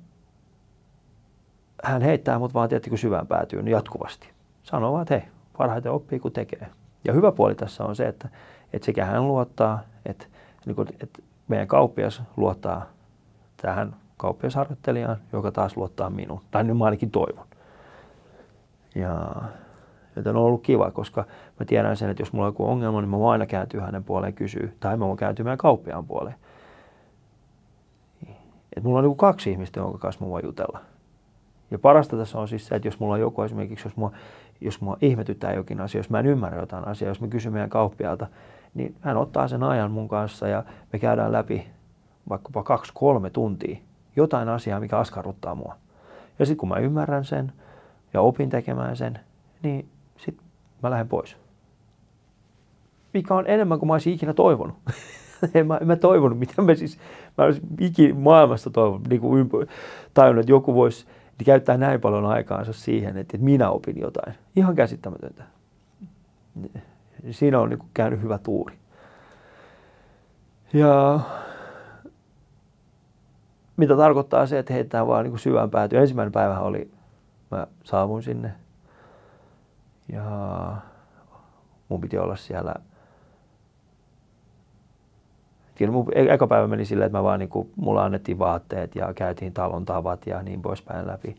[1.83, 4.29] hän heittää mut vaan tietenkin syvään päätyyn jatkuvasti.
[4.63, 6.67] Sanoo vaan, että hei, parhaiten oppii kun tekee.
[7.05, 8.29] Ja hyvä puoli tässä on se, että,
[8.73, 10.25] että sekä hän luottaa, että,
[10.65, 12.85] niin kuin, että meidän kauppias luottaa
[13.61, 16.41] tähän kauppiasharjoittelijaan, joka taas luottaa minuun.
[16.51, 17.47] Tai nyt mä ainakin toivon.
[18.95, 19.31] Ja
[20.15, 21.25] Joten on ollut kiva, koska
[21.59, 24.03] mä tiedän sen, että jos mulla on joku ongelma, niin mä voin aina kääntyä hänen
[24.03, 24.69] puoleen kysyä.
[24.79, 26.35] Tai mä voin kääntyä meidän kauppiaan puoleen.
[28.77, 30.79] Et mulla on niin kaksi ihmistä, jonka kanssa mä voin jutella.
[31.71, 34.11] Ja parasta tässä on siis se, että jos mulla on joku esimerkiksi, jos mua,
[34.61, 37.69] jos mua ihmetyttää jokin asia, jos mä en ymmärrä jotain asiaa, jos mä kysyn meidän
[37.69, 38.27] kauppialta,
[38.73, 41.67] niin hän ottaa sen ajan mun kanssa ja me käydään läpi
[42.29, 43.77] vaikkapa kaksi-kolme tuntia
[44.15, 45.75] jotain asiaa, mikä askarruttaa mua.
[46.39, 47.51] Ja sitten kun mä ymmärrän sen
[48.13, 49.19] ja opin tekemään sen,
[49.63, 49.89] niin
[50.83, 51.37] mä lähden pois.
[53.13, 54.75] Mikä on enemmän kuin mä olisin ikinä toivonut.
[55.55, 56.97] en mä, en mä toivonut, mitä mä siis,
[57.37, 59.57] mä olisin ikinä maailmasta toivonut, niin kuin ympä,
[60.13, 61.05] tajunnut, että joku voisi
[61.39, 64.35] niin käyttää näin paljon aikaansa siihen, että, että minä opin jotain.
[64.55, 65.43] Ihan käsittämätöntä.
[67.31, 68.75] Siinä on niin kuin käynyt hyvä tuuri.
[70.73, 71.19] Ja
[73.77, 76.01] mitä tarkoittaa se, että heitetään vaan niin syvään päätyyn.
[76.01, 76.91] Ensimmäinen päivä oli,
[77.51, 78.53] mä saavuin sinne
[80.11, 80.23] ja
[81.89, 82.73] mun piti olla siellä
[85.75, 89.13] Kyllä mun eka päivä meni silleen, että mä vaan niin kuin, mulla annettiin vaatteet ja
[89.13, 91.35] käytiin talon tavat ja niin poispäin läpi.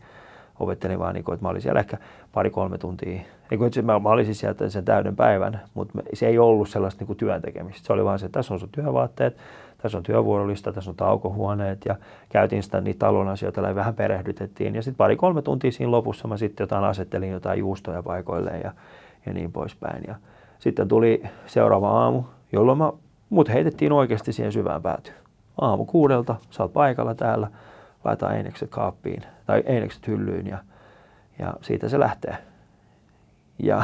[0.60, 1.98] Opettelin vaan, niin kuin, että mä olin siellä ehkä
[2.32, 3.20] pari-kolme tuntia.
[3.50, 7.06] Eikö, mä, mä olin siis sieltä sen täyden päivän, mutta se ei ollut sellaista niin
[7.06, 7.86] kuin työn tekemistä.
[7.86, 9.36] Se oli vaan se, että tässä on sun työvaatteet,
[9.84, 11.96] tässä on työvuorolista, tässä on taukohuoneet ja
[12.28, 14.74] käytiin sitä niitä talon asioita ja vähän perehdytettiin.
[14.74, 18.72] Ja sitten pari-kolme tuntia siinä lopussa mä sitten jotain asettelin jotain juustoja paikoilleen ja,
[19.26, 20.04] ja niin poispäin.
[20.06, 20.14] Ja
[20.58, 22.92] sitten tuli seuraava aamu, jolloin mä,
[23.30, 25.16] mut heitettiin oikeasti siihen syvään päätyyn.
[25.60, 27.48] Aamu kuudelta, sä oot paikalla täällä,
[28.04, 30.58] laita einekset kaappiin tai einekset hyllyyn ja,
[31.38, 32.36] ja siitä se lähtee.
[33.58, 33.82] Ja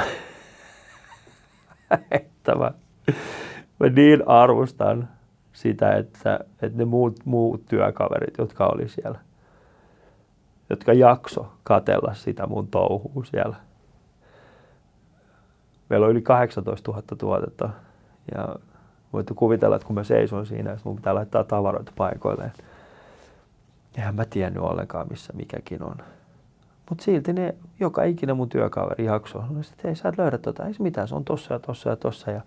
[2.11, 2.73] että mä,
[3.81, 5.09] mä niin arvostan
[5.61, 9.19] sitä, että, että ne muut, muut työkaverit, jotka oli siellä,
[10.71, 13.57] jotka jakso katella sitä mun touhua siellä.
[15.89, 17.71] Meillä on yli 18 000 tuotetta
[18.35, 18.57] ja
[19.13, 22.53] voitte kuvitella, että kun mä seison siinä, että mun pitää laittaa tavaroita paikoilleen.
[23.97, 25.97] Eihän mä tiennyt ollenkaan, missä mikäkin on.
[26.89, 30.67] Mutta silti ne, joka ikinen mun työkaveri jakso, no että ei sä et löydä tota,
[30.67, 32.31] ei se mitään, se on tossa ja tossa ja tossa.
[32.31, 32.41] Ja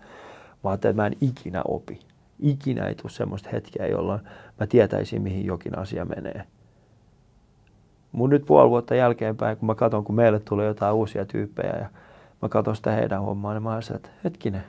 [0.63, 1.99] mä ajattelin, että mä en ikinä opi
[2.43, 4.21] ikinä ei tule semmoista hetkeä, jolloin
[4.60, 6.43] mä tietäisin, mihin jokin asia menee.
[8.12, 11.89] Mun nyt puoli vuotta jälkeenpäin, kun mä katson, kun meille tulee jotain uusia tyyppejä ja
[12.41, 14.63] mä katson sitä heidän hommaa, niin mä ajattelen, että hetkinen,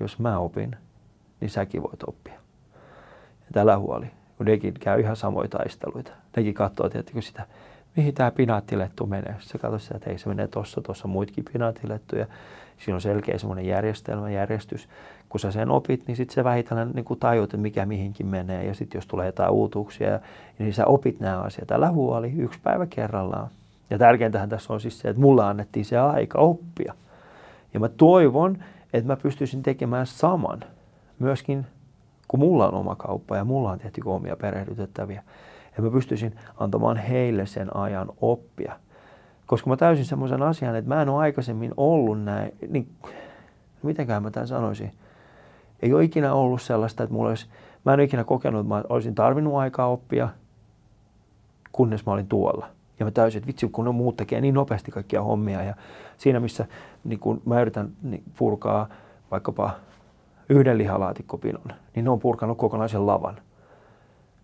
[0.00, 0.76] jos mä opin,
[1.40, 2.34] niin säkin voit oppia.
[3.40, 6.12] Ja tällä huoli, kun nekin käy ihan samoja taisteluita.
[6.36, 7.46] Nekin katsoo tietenkin sitä,
[7.98, 9.36] mihin tämä pinaattilettu menee.
[9.40, 12.26] Se katsoo sitä, että ei se menee tuossa, tuossa muitakin pinaattilettuja.
[12.78, 14.88] Siinä on selkeä semmoinen järjestelmä, järjestys
[15.28, 18.64] kun sä sen opit, niin sitten se vähitellen niin kuin tajut, mikä mihinkin menee.
[18.64, 20.20] Ja sitten jos tulee jotain uutuuksia,
[20.58, 21.70] niin sä opit nämä asiat.
[21.70, 23.48] Älä huoli, yksi päivä kerrallaan.
[23.90, 26.94] Ja tärkeintähän tässä on siis se, että mulla annettiin se aika oppia.
[27.74, 28.58] Ja mä toivon,
[28.92, 30.60] että mä pystyisin tekemään saman
[31.18, 31.66] myöskin,
[32.28, 35.22] kun mulla on oma kauppa ja mulla on tehty omia perehdytettäviä.
[35.78, 38.72] Ja mä pystyisin antamaan heille sen ajan oppia.
[39.46, 42.88] Koska mä täysin semmoisen asian, että mä en ole aikaisemmin ollut näin, niin
[43.82, 44.92] mitenkään mä tämän sanoisin.
[45.82, 47.46] Ei ole ikinä ollut sellaista, että mulla olisi,
[47.84, 50.28] mä en ole ikinä kokenut, että mä olisin tarvinnut aikaa oppia,
[51.72, 52.66] kunnes mä olin tuolla.
[52.98, 55.62] Ja mä täysin, että vitsi, kun ne muut tekee niin nopeasti kaikkia hommia.
[55.62, 55.74] Ja
[56.16, 56.66] siinä, missä
[57.04, 58.88] niin kun mä yritän niin purkaa
[59.30, 59.70] vaikkapa
[60.48, 63.36] yhden lihalaatikkopinon, niin ne on purkanut kokonaisen lavan.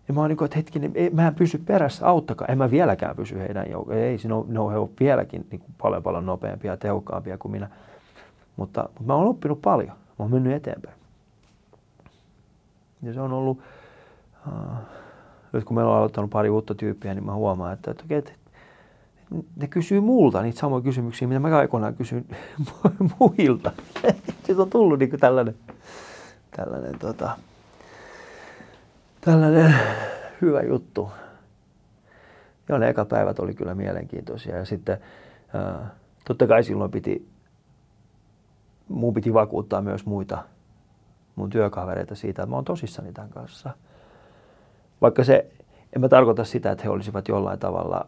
[0.07, 2.47] Ja mä oon niin kuin, että hetkinen, ei, mä en pysy perässä, auttakaa.
[2.47, 3.97] En mä vieläkään pysy heidän joukkoon.
[3.97, 7.37] Ei, ne on, ne on, he on vieläkin niin kuin paljon paljon nopeampia ja tehokkaampia
[7.37, 7.69] kuin minä.
[8.55, 9.89] Mutta, mutta mä oon oppinut paljon.
[9.89, 10.95] Mä oon mennyt eteenpäin.
[13.01, 13.59] Ja se on ollut,
[14.47, 14.53] uh,
[15.53, 18.31] nyt kun meillä on aloittanut pari uutta tyyppiä, niin mä huomaan, että, että, että,
[19.55, 22.25] ne kysyy multa niitä samoja kysymyksiä, mitä mä aikoinaan kysyn
[23.19, 23.71] muilta.
[24.27, 25.55] Sitten on tullut niin tällainen,
[26.55, 27.37] tällainen, tota,
[29.25, 29.75] tällainen
[30.41, 31.11] hyvä juttu.
[32.69, 34.57] Joo, ne eka päivät oli kyllä mielenkiintoisia.
[34.57, 34.97] Ja sitten
[36.25, 37.29] totta kai silloin piti,
[38.87, 40.43] mun piti vakuuttaa myös muita
[41.35, 43.69] mun työkavereita siitä, että mä oon tosissani tämän kanssa.
[45.01, 45.51] Vaikka se,
[45.95, 48.07] en mä tarkoita sitä, että he olisivat jollain tavalla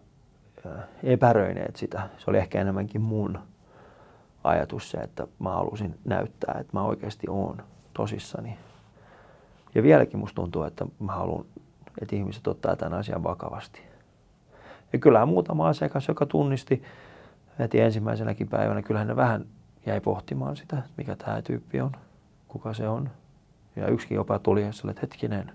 [1.03, 2.09] epäröineet sitä.
[2.17, 3.39] Se oli ehkä enemmänkin mun
[4.43, 8.57] ajatus se, että mä halusin näyttää, että mä oikeasti oon tosissani.
[9.77, 11.45] Ja vieläkin musta tuntuu, että mä haluan,
[12.01, 13.81] että ihmiset ottaa tämän asian vakavasti.
[14.93, 16.83] Ja kyllähän muutama asiakas, joka tunnisti
[17.59, 19.45] heti ensimmäisenäkin päivänä, kyllähän ne vähän
[19.85, 21.91] jäi pohtimaan sitä, mikä tämä tyyppi on,
[22.47, 23.09] kuka se on.
[23.75, 25.51] Ja yksikin jopa tuli ja että hetkinen,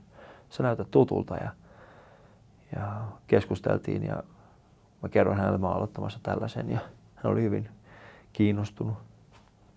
[0.51, 1.51] sä näytät tutulta ja,
[2.77, 4.23] ja keskusteltiin ja
[5.03, 6.79] mä kerroin hänelle, että mä aloittamassa tällaisen ja
[7.15, 7.69] hän oli hyvin
[8.33, 8.95] kiinnostunut.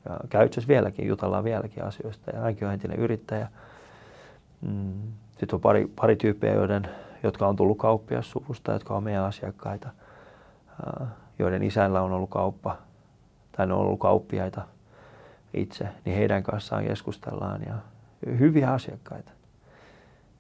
[0.09, 3.47] Ja käy vieläkin, jutellaan vieläkin asioista ja hänkin on entinen yrittäjä.
[4.61, 5.01] Mm.
[5.29, 6.89] Sitten on pari, pari tyyppiä, joiden,
[7.23, 9.89] jotka on tullut kauppiassuvusta, jotka on meidän asiakkaita,
[11.39, 12.77] joiden isällä on ollut kauppa
[13.51, 14.61] tai ne on ollut kauppiaita
[15.53, 17.75] itse, niin heidän kanssaan keskustellaan ja
[18.39, 19.31] hyviä asiakkaita.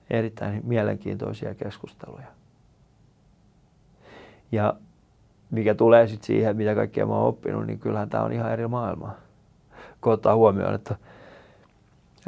[0.09, 2.27] Erittäin mielenkiintoisia keskusteluja.
[4.51, 4.75] Ja
[5.51, 8.67] mikä tulee sitten siihen, mitä kaikkea mä oon oppinut, niin kyllähän tämä on ihan eri
[8.67, 9.15] maailma.
[10.01, 10.95] Kun ottaa huomioon, että,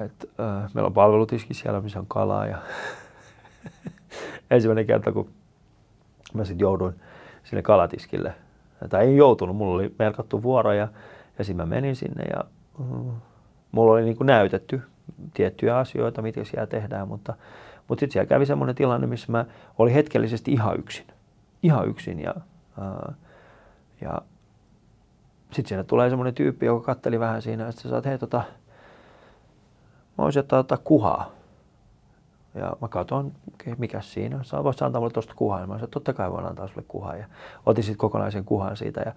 [0.05, 2.57] että äh, meillä on palvelutiski siellä, missä on kalaa ja
[4.51, 5.29] ensimmäinen kerta, kun
[6.33, 6.95] mä sitten jouduin
[7.43, 8.33] sinne kalatiskille,
[8.89, 10.88] tai ei joutunut, mulla oli merkattu vuoro ja,
[11.38, 12.43] ja sitten mä menin sinne ja
[12.79, 13.13] uh,
[13.71, 14.81] mulla oli niin kuin näytetty
[15.33, 17.33] tiettyjä asioita, mitä siellä tehdään, mutta,
[17.88, 19.45] mutta sitten siellä kävi semmoinen tilanne, missä mä
[19.77, 21.05] olin hetkellisesti ihan yksin.
[21.63, 22.36] Ihan yksin ja,
[22.81, 23.13] ää,
[24.01, 24.21] ja
[25.51, 28.43] sitten siinä tulee semmoinen tyyppi, joka katteli vähän siinä, sitten sä saat, hei tota,
[30.17, 31.32] mä voisin ottaa, ottaa kuhaa.
[32.56, 33.32] Ja mä katson,
[33.77, 34.43] mikä siinä.
[34.43, 35.60] Sä voisit antaa mulle tuosta kuhaa.
[35.60, 37.15] Mä sanoin, totta kai voin antaa sulle kuhaa.
[37.15, 37.25] Ja
[37.65, 39.01] otin sitten kokonaisen kuhan siitä.
[39.01, 39.13] Ja,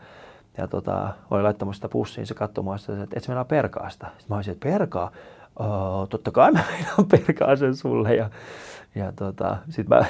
[0.59, 4.07] ja tota, olin laittamassa sitä pussiin, se katsomaan sitä, että et se mennä perkaa sitä.
[4.07, 5.11] Sitten mä olisin, että perkaa?
[5.57, 8.15] Oh, totta kai mä meinaan perkaa sen sulle.
[8.15, 8.31] Ja,
[8.95, 10.07] ja tota, sitten mä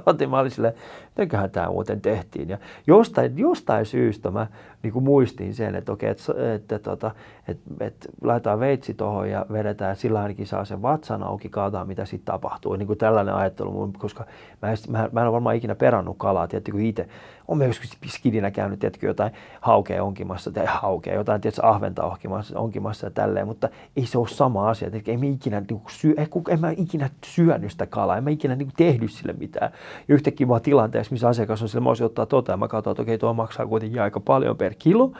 [0.06, 0.74] otin, mä olin silleen,
[1.16, 2.48] mitenköhän tämä muuten tehtiin.
[2.48, 4.46] Ja jostain, jostain syystä mä
[4.82, 7.10] niin kuin muistin sen, että okei, että, että, tota,
[7.48, 11.88] että, että, että laitetaan veitsi tuohon ja vedetään, sillä ainakin saa sen vatsan auki, kaataan
[11.88, 12.76] mitä sitten tapahtuu.
[12.76, 14.24] Niin kuin tällainen ajattelu, koska
[14.62, 17.08] mä, mä, mä en ole varmaan ikinä perannut kalaa, kun itse
[17.48, 23.06] on myös skidinä käynyt, tiedätkö, jotain haukea onkimassa, tai haukea, jotain, tiedätkö, ahventa onkimassa, onkimassa
[23.06, 24.88] ja tälleen, mutta ei se ole sama asia.
[24.92, 26.14] Että ei mä ikinä, niin kuin, syö,
[26.48, 29.70] en mä ikinä syönyt sitä kalaa, en mä ikinä niin kuin, tehnyt sille mitään.
[30.08, 32.92] Ja yhtäkkiä vaan tilanteessa, missä asiakas on sille, mä olisin ottaa tota, ja mä katsoin,
[32.92, 35.12] että okei, tuo maksaa kuitenkin aika paljon per kilo,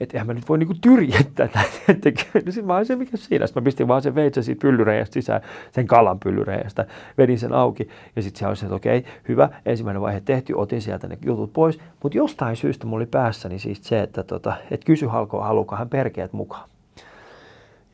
[0.00, 1.58] että eihän mä nyt voi niinku tyriä tätä.
[2.46, 3.46] no sitten mä se mikä siinä.
[3.46, 5.40] Sitten mä pistin vaan sen veitsen siitä pyllyreijästä sisään,
[5.72, 6.86] sen kalan pyllyreijästä,
[7.18, 10.82] vedin sen auki ja sitten se oli se, että okei, hyvä, ensimmäinen vaihe tehty, otin
[10.82, 11.78] sieltä ne jutut pois.
[12.02, 15.88] Mutta jostain syystä mulla oli päässäni siis se, että tota, et kysy halkoa, haluuko hän
[15.88, 16.68] perkeet mukaan.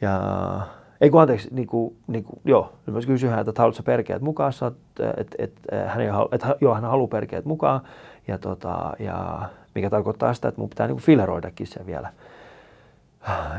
[0.00, 0.20] Ja
[1.00, 4.52] ei kun anteeksi, niin kuin, niin kuin, joo, mä kysyin häneltä, että haluatko perkeet mukaan,
[4.68, 5.52] että et, et,
[5.86, 7.80] hän, ei, et, joo, hän haluaa perkeet mukaan,
[8.28, 9.40] ja, tota, ja
[9.74, 12.12] mikä tarkoittaa sitä, että mun pitää niin kuin fileroidakin se vielä.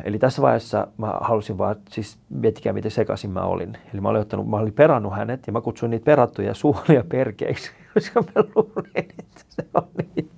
[0.04, 3.78] Eli tässä vaiheessa mä halusin vaan, siis miettikää miten sekaisin mä olin.
[3.94, 7.72] Eli mä olin, ottanut, mä olin perannut hänet ja mä kutsuin niitä perattuja suolia perkeiksi,
[7.94, 10.30] koska mä luulin, että se on niin.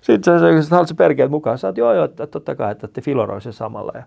[0.00, 1.58] Sitten se sanoi, että haluatko perkeet mukaan?
[1.58, 3.92] Sä oot, joo joo, että totta kai, että te filoroi sen samalla.
[3.94, 4.02] Ja,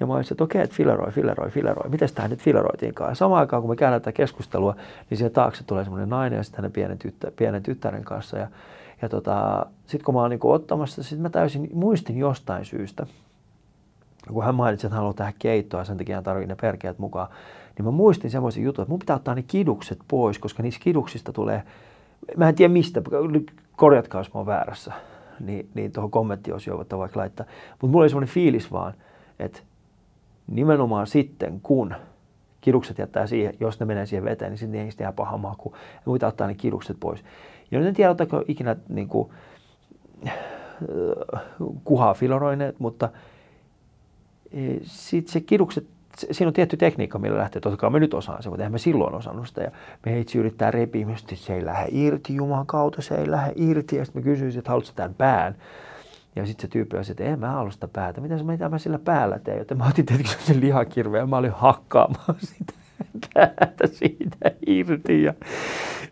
[0.00, 1.90] Ja mä olisin, että okei, että fileroi, fileroi, fileroi.
[1.90, 3.10] Miten tämä nyt fileroitiinkaan?
[3.10, 4.76] Ja samaan aikaan, kun me käydään tätä keskustelua,
[5.10, 8.38] niin siihen taakse tulee semmoinen nainen ja sitten hänen pienen, tyttö, pienen tyttären kanssa.
[8.38, 8.48] Ja,
[9.02, 13.06] ja tota, sitten kun mä oon niin ottamassa, sitten mä täysin muistin jostain syystä,
[14.32, 17.28] kun hän mainitsi, että hän haluaa tehdä keittoa, sen takia hän tarvitsee ne perkeet mukaan,
[17.78, 21.32] niin mä muistin semmoisen jutun, että mun pitää ottaa ne kidukset pois, koska niistä kiduksista
[21.32, 21.62] tulee,
[22.36, 23.02] mä en tiedä mistä,
[23.76, 24.92] korjatkaa jos mä oon väärässä,
[25.40, 27.46] niin, niin tuohon kommenttiosioon voitte vaikka laittaa.
[27.70, 28.94] Mutta mulla oli semmoinen fiilis vaan,
[29.38, 29.60] että
[30.46, 31.94] nimenomaan sitten, kun
[32.60, 35.72] kidukset jättää siihen, jos ne menee siihen veteen, niin sitten niistä jää paha maku.
[35.94, 37.24] Ja muita ottaa ne kidukset pois.
[37.70, 39.30] Ja en tiedä, ottaako ikinä niin kuin,
[41.84, 43.08] kuhaa filoroineet, mutta
[44.52, 47.60] e, sitten se kidukset, siinä on tietty tekniikka, millä lähtee.
[47.60, 49.62] Totta kai me nyt osaan se, mutta eihän me silloin osannut sitä.
[49.62, 49.70] Ja
[50.06, 53.96] me heitsi yrittää repiä, että se ei lähde irti, Jumalan kautta se ei lähde irti.
[53.96, 55.56] Ja sitten me kysyisin, että haluatko tämän pään.
[56.36, 58.20] Ja sitten se tyyppi olisi, että en mä halua sitä päätä.
[58.20, 59.58] Mitä, mitä mä sillä päällä teen?
[59.58, 62.72] Joten mä otin tietenkin sen lihakirveen ja mä olin hakkaamaan sitä
[63.34, 65.22] päätä siitä irti.
[65.22, 65.34] Ja,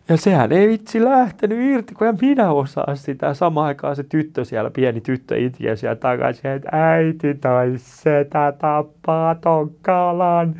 [0.09, 3.33] ja sehän ei vitsi lähtenyt irti, kun en minä osaa sitä.
[3.33, 9.35] Samaan aikaan se tyttö siellä, pieni tyttö itkiä siellä takaisin, että äiti tai setä tappaa
[9.35, 10.55] ton kalan.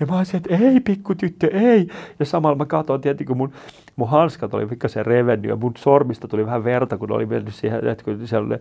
[0.00, 1.88] Ja mä olisin, että ei pikku tyttö, ei.
[2.18, 3.52] Ja samalla mä katsoin tietenkin, kun mun
[3.96, 7.88] mun hanskat oli pikkasen revennyt ja mun sormista tuli vähän verta, kun oli mennyt siihen,
[7.88, 8.60] että kun siellä ne,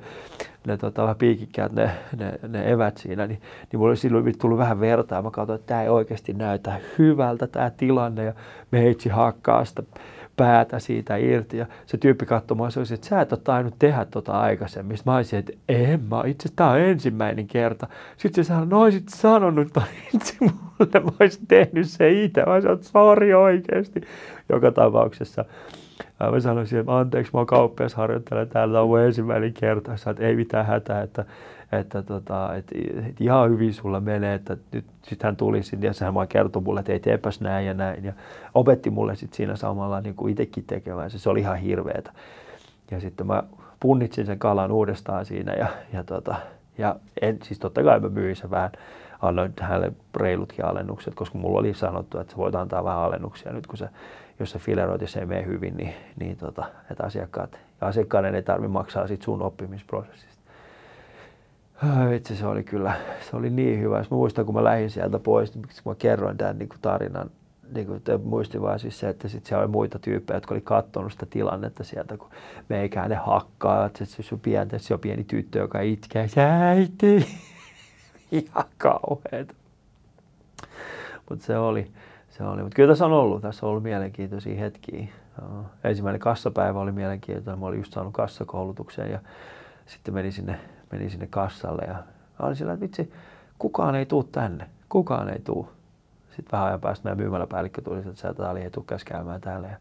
[0.68, 3.42] ne tota, vähän piikikkäät ne, ne, ne, evät siinä, niin,
[3.72, 6.80] niin mulla oli silloin tullut vähän verta ja mä katsoin, että tämä ei oikeasti näytä
[7.00, 8.34] hyvältä tämä tilanne ja
[8.72, 9.84] meitsi hakkaa sitä
[10.38, 11.58] päätä siitä irti.
[11.58, 14.98] Ja se tyyppi katsoi mua, se että sä et ole tainnut tehdä tota aikaisemmin.
[15.06, 17.88] Mä olisin, että en mä, itse tämä on ensimmäinen kerta.
[18.18, 19.82] Sitten se sanoi, no olisit sanonut että
[20.14, 22.44] itse mulle, mä olisin tehnyt se itse.
[22.46, 24.02] Mä että sori oikeasti.
[24.50, 25.46] Joka tapauksessa
[26.32, 29.98] mä sanoisin, että anteeksi, mä oon kauppias harjoittelen täällä, on mun ensimmäinen kerta.
[29.98, 31.26] Sä, että ei mitään hätää, että,
[31.72, 32.76] että, tota, että,
[33.08, 36.62] että ihan hyvin sulla menee, että nyt sitten hän tuli sinne ja sehän vaan kertoi
[36.62, 38.04] mulle, että ei teepäs näin ja näin.
[38.04, 38.14] Ja
[38.56, 41.12] opetti mulle sitten siinä samalla niin kuin itsekin tekemään.
[41.12, 42.12] Se, se oli ihan hirveetä.
[42.92, 43.44] Ja sitten mä
[43.80, 46.36] punnitsin sen kalan uudestaan siinä ja, ja, tota,
[46.78, 48.72] ja en, siis totta kai mä myin sen vähän,
[49.22, 53.68] annoin hänelle reilutkin alennukset, koska mulla oli sanottu, että sä voit antaa vähän alennuksia nyt,
[53.68, 53.90] kun se,
[54.40, 58.36] jos se fileroit ja se ei mene hyvin, niin, niin tota, että asiakkaat, ja asiakkaiden
[58.36, 60.44] ei tarvitse maksaa sit sun oppimisprosessista.
[62.16, 62.96] Itse se oli kyllä,
[63.30, 64.00] se oli niin hyvä.
[64.00, 67.32] Mä muistan, kun mä lähdin sieltä pois, niin mä kerroin tämän niin tarinan,
[67.76, 71.12] niin kuin muistin vaan siis se, että sit siellä oli muita tyyppejä, jotka oli katsonut
[71.12, 72.30] sitä tilannetta sieltä, kun
[72.70, 77.28] meikään ne hakkaa, että se on pieni, se on pieni tyttö, joka itkee, äiti,
[78.32, 79.54] ihan kauheeta.
[81.30, 81.92] Mutta se oli,
[82.38, 82.64] se oli.
[82.64, 85.08] Mutta kyllä tässä on ollut, tässä on ollut mielenkiintoisia hetkiä.
[85.84, 89.20] Ensimmäinen kassapäivä oli mielenkiintoinen, mä olin just saanut kassakoulutuksen ja
[89.86, 90.60] sitten menin sinne
[90.94, 91.96] menin sinne kassalle ja
[92.40, 93.14] olin sillä, että vitsi,
[93.60, 95.70] kukaan ei tuu tänne, kukaan ei tuu.
[96.28, 99.68] Sitten vähän ajan päästä meidän myymäläpäällikkö tuli, että sä täällä ei tuu käymään täällä.
[99.68, 99.78] Ja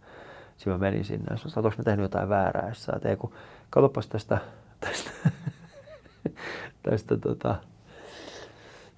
[0.56, 2.68] sitten mä menin sinne ja sanoin, että mä tehnyt jotain väärää.
[2.68, 3.32] Ja sä, että kun,
[3.70, 4.38] katsopas tästä,
[4.80, 5.10] tästä,
[6.82, 7.54] tästä, tota,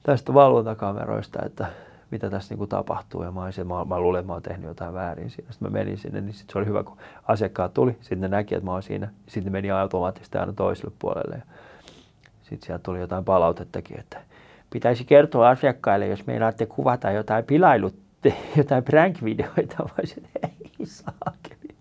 [0.02, 1.66] tästä valvontakameroista, että
[2.10, 3.22] mitä tässä niin tapahtuu.
[3.22, 5.52] Ja mä, olisin, mä, mä luulen, että mä oon tehnyt jotain väärin siinä.
[5.52, 6.96] Sitten mä menin sinne, niin sit se oli hyvä, kun
[7.28, 7.92] asiakkaat tuli.
[7.92, 9.08] Sitten ne näki, että mä oon siinä.
[9.28, 11.42] Sitten meni automaattisesti aina toiselle puolelle.
[12.42, 14.20] Sitten sieltä tuli jotain palautettakin, että
[14.70, 17.94] pitäisi kertoa asiakkaille, jos meinaatte kuvata jotain pilailut,
[18.56, 19.76] jotain prank-videoita.
[19.84, 21.74] Mä olisin, ei saakeli.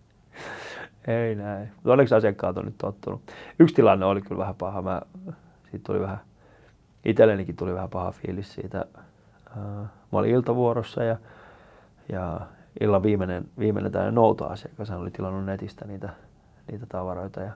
[1.08, 1.70] Ei näin.
[1.76, 3.22] Mutta onneksi asiakkaat on nyt tottunut.
[3.60, 4.82] Yksi tilanne oli kyllä vähän paha.
[4.82, 5.02] Mä,
[5.72, 6.20] siitä tuli vähän,
[7.06, 8.86] itsellenikin tuli vähän paha fiilis siitä.
[10.14, 11.18] Mä olin iltavuorossa ja,
[12.10, 12.42] ja
[12.82, 14.90] illan viimeinen, viimeinen tämmöinen noutoasiakas.
[14.90, 16.10] Hän oli tilannut netistä niitä,
[16.72, 17.52] niitä tavaroita ja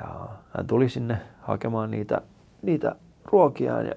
[0.00, 2.22] ja hän tuli sinne hakemaan niitä,
[2.62, 3.94] niitä ruokiaan ja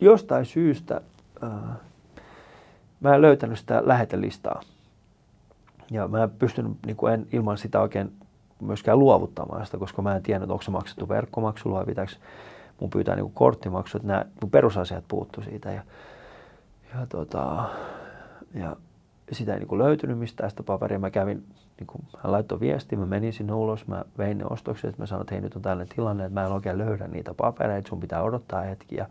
[0.00, 1.00] jostain syystä
[1.42, 1.76] ää,
[3.00, 4.60] mä en löytänyt sitä lähetelistaa.
[5.90, 8.12] Ja mä en pystynyt niin kuin en ilman sitä oikein
[8.60, 12.12] myöskään luovuttamaan sitä, koska mä en tiennyt, onko se maksettu verkkomaksulla vai pitääkö
[12.80, 15.72] mun pyytää niin korttimaksu, että nämä mun perusasiat puuttu siitä.
[15.72, 15.82] Ja,
[16.94, 17.64] ja, tota,
[18.54, 18.76] ja
[19.32, 20.98] sitä ei niin kuin löytynyt mistään sitä paperia.
[20.98, 21.44] Mä kävin,
[21.78, 25.22] niin kuin, hän laittoi viesti, mä menin sinne ulos, mä vein ne ostokset, mä sanoin,
[25.22, 28.22] että hei nyt on tällainen tilanne, että mä en oikein löydä niitä papereita, sun pitää
[28.22, 28.96] odottaa hetki.
[28.96, 29.06] Ja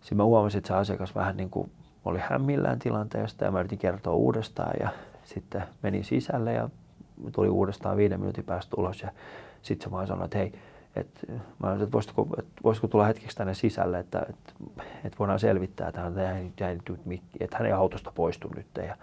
[0.00, 1.70] sitten mä huomasin, että se asiakas vähän niin kuin
[2.04, 4.88] oli hämmillään tilanteesta ja mä yritin kertoa uudestaan ja
[5.24, 6.68] sitten menin sisälle ja
[7.32, 9.10] tuli uudestaan viiden minuutin päästä ulos ja
[9.62, 10.52] sitten se vaan sanoi, että hei,
[10.96, 14.52] et, mä sanoin, että voisitko, että voisiko tulla hetkeksi tänne sisälle, että, että,
[15.04, 16.78] että voidaan selvittää, että hän, jäi, jäi,
[17.40, 18.66] että hän ei autosta poistu nyt.
[18.76, 18.96] Ja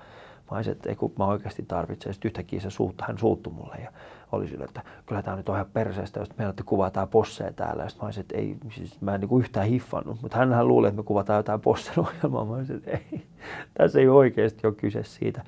[0.51, 2.13] Mä olisin, että ei kun mä oikeasti tarvitsen.
[2.13, 3.91] Sitten yhtäkkiä se suutta, hän suuttu mulle ja
[4.31, 7.83] oli sille, että kyllä tämä nyt on ihan perseestä, jos meillä kuvataan posseja täällä.
[7.83, 10.87] Ja sitten mä olisin, että ei, siis mä en niin yhtään hiffannut, mutta hän luulee,
[10.89, 12.45] että me kuvataan jotain possen ohjelmaa.
[12.45, 13.25] Mä olisin, että ei,
[13.77, 15.43] tässä ei oikeasti ole kyse siitä.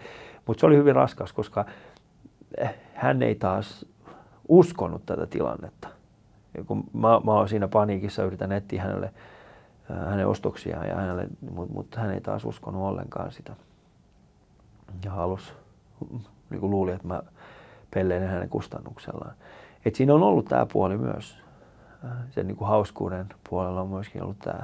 [0.47, 1.65] Mutta se oli hyvin raskas, koska
[2.57, 3.85] eh, hän ei taas
[4.47, 5.87] uskonut tätä tilannetta.
[6.65, 9.13] Kun mä, mä oon siinä paniikissa, yritän etsiä hänelle
[9.89, 13.55] hänen ostoksiaan, ja hänelle, mutta mut hän ei taas uskonut ollenkaan sitä.
[15.05, 15.53] Ja halus,
[16.49, 17.23] niin kuin luuli, että mä
[17.93, 19.33] pelleilen hänen kustannuksellaan.
[19.85, 21.37] Et siinä on ollut tämä puoli myös.
[22.29, 24.63] Sen niin kuin hauskuuden puolella on myöskin ollut tämä.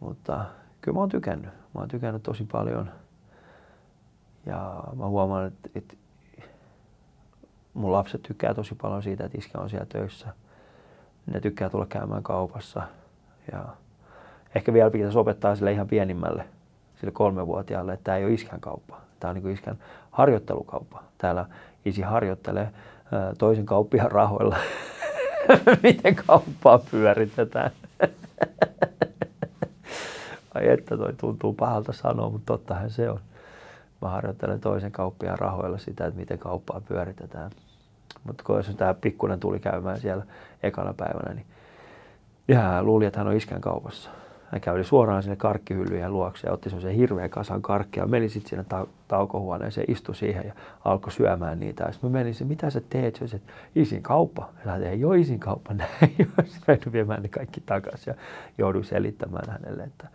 [0.00, 0.44] Mutta
[0.80, 1.50] kyllä mä oon tykännyt.
[1.50, 2.90] Mä oon tykännyt tosi paljon.
[4.46, 5.94] Ja mä huomaan, että, että
[7.74, 10.28] mun lapset tykkää tosi paljon siitä, että iskä on siellä töissä.
[11.26, 12.82] Ne tykkää tulla käymään kaupassa.
[13.52, 13.64] Ja
[14.54, 16.44] ehkä vielä pitäisi opettaa sille ihan pienimmälle,
[17.00, 19.00] sille kolmevuotiaalle, että tämä ei ole iskän kauppa.
[19.20, 19.78] Tämä on niin kuin iskän
[20.10, 21.02] harjoittelukauppa.
[21.18, 21.46] Täällä
[21.84, 22.68] isi harjoittelee
[23.38, 24.56] toisen kauppiaan rahoilla,
[25.82, 27.70] miten kauppaa pyöritetään.
[30.54, 33.20] Ai että toi tuntuu pahalta sanoa, mutta tottahan se on.
[34.02, 37.50] Mä harjoittelen toisen kauppiaan rahoilla sitä, että miten kauppaa pyöritetään.
[38.24, 40.26] Mutta kun jos tämä pikkunen tuli käymään siellä
[40.62, 41.46] ekana päivänä, niin
[42.48, 44.10] ja luuli, että hän on iskän kaupassa.
[44.52, 48.06] Hän kävi suoraan sinne karkkihyllyjen luokse ja otti semmoisen hirveän kasan karkkia.
[48.06, 50.52] Meni sitten sinne ta- taukohuoneeseen, istui siihen ja
[50.84, 51.92] alkoi syömään niitä.
[51.92, 53.16] Sitten mä menin, mitä sä teet?
[53.24, 54.48] Se että isin kauppa.
[54.64, 56.32] Ja hän ei ole isin kauppa, näin.
[56.66, 58.14] Menin viemään ne kaikki takaisin ja
[58.58, 60.08] jouduin selittämään hänelle, että,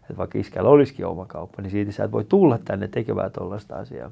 [0.00, 3.76] että vaikka iskällä olisikin oma kauppa, niin siitä sä et voi tulla tänne tekemään tuollaista
[3.76, 4.10] asiaa.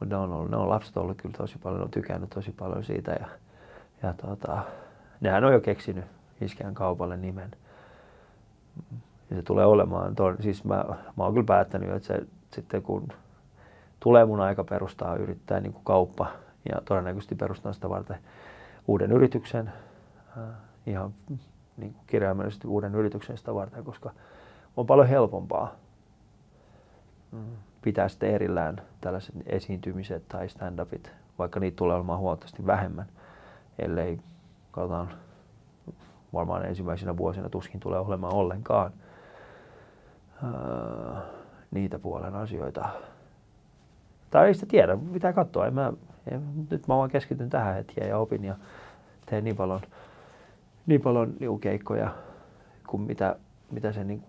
[0.00, 2.52] Mutta ne on, ollut, ne on lapset ollut kyllä tosi paljon, ne on tykännyt tosi
[2.52, 3.28] paljon siitä ja,
[4.02, 4.62] ja tota,
[5.20, 6.04] nehän on jo keksinyt
[6.40, 7.50] iskään kaupalle nimen.
[9.30, 10.84] Ja se tulee olemaan, ton, siis mä,
[11.16, 13.08] mä oon kyllä päättänyt, että se sitten kun
[14.00, 16.26] tulee mun aika perustaa yrittää niin kuin kauppa
[16.72, 18.18] ja todennäköisesti perustaa sitä varten
[18.86, 19.72] uuden yrityksen,
[20.38, 20.44] äh,
[20.86, 21.14] ihan
[21.76, 24.10] niin kuin kirjaimellisesti uuden yrityksen sitä varten, koska
[24.76, 25.74] on paljon helpompaa
[27.32, 33.06] mm, pitää sitten erillään tällaiset esiintymiset tai stand-upit, vaikka niitä tulee olemaan huomattavasti vähemmän,
[33.78, 34.20] ellei
[34.70, 35.08] katsotaan
[36.32, 38.92] varmaan ensimmäisenä vuosina tuskin tulee olemaan ollenkaan
[40.42, 41.22] ää,
[41.70, 42.88] niitä puolen asioita.
[44.30, 45.66] Tai ei sitä tiedä, pitää katsoa.
[45.66, 45.92] En mä,
[46.30, 48.56] en, nyt mä vaan keskityn tähän hetkeen ja opin ja
[49.26, 49.80] teen niin paljon,
[50.86, 52.14] niin paljon niin keikkoja
[52.86, 53.36] kuin mitä,
[53.70, 54.24] mitä se niin,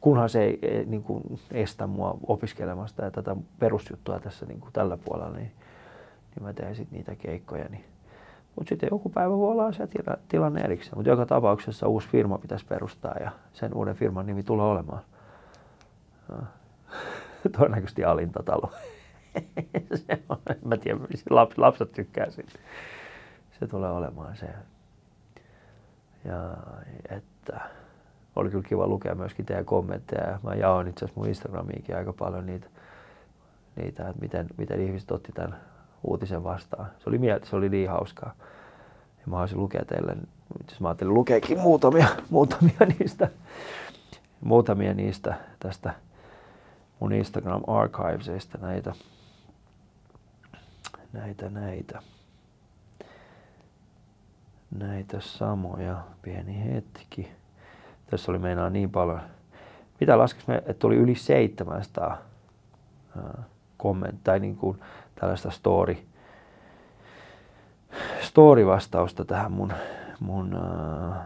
[0.00, 4.72] kunhan se ei, ei niin kuin estä mua opiskelemasta ja tätä perusjuttua tässä niin kuin
[4.72, 5.52] tällä puolella, niin,
[6.34, 7.68] niin mä teen sitten niitä keikkoja.
[7.68, 7.84] Niin
[8.58, 9.86] mutta sitten joku päivä voi olla asia
[10.28, 10.98] tilanne erikseen.
[10.98, 15.02] Mutta joka tapauksessa uusi firma pitäisi perustaa ja sen uuden firman nimi tulee olemaan.
[17.56, 18.72] Todennäköisesti alintatalo.
[20.06, 20.98] se on, en mä tiedä,
[21.30, 22.52] laps, lapset tykkää siitä.
[23.60, 24.46] Se tulee olemaan se.
[26.24, 26.56] Ja
[27.08, 27.60] että
[28.40, 30.38] oli kyllä kiva lukea myöskin teidän kommentteja.
[30.42, 32.66] Mä jaoin itse asiassa mun Instagramiinkin aika paljon niitä,
[33.76, 35.60] niitä että miten, miten ihmiset otti tämän
[36.04, 36.90] uutisen vastaan.
[36.98, 38.34] Se oli, se oli niin hauskaa.
[39.20, 40.16] Ja mä haluaisin lukea teille,
[40.60, 43.28] itse mä ajattelin lukeekin muutamia, muutamia niistä,
[44.40, 45.94] muutamia niistä tästä
[47.00, 48.94] mun Instagram archivesista näitä,
[51.12, 52.02] näitä, näitä,
[54.70, 56.02] näitä samoja.
[56.22, 57.28] Pieni hetki.
[58.10, 59.20] Tässä oli meinaa niin paljon.
[60.00, 62.18] Mitä laskis me, että tuli yli 700
[63.76, 64.80] kommenttia, niin kuin
[65.14, 65.96] tällaista story,
[68.20, 69.72] story-vastausta tähän mun,
[70.20, 71.18] mun äh,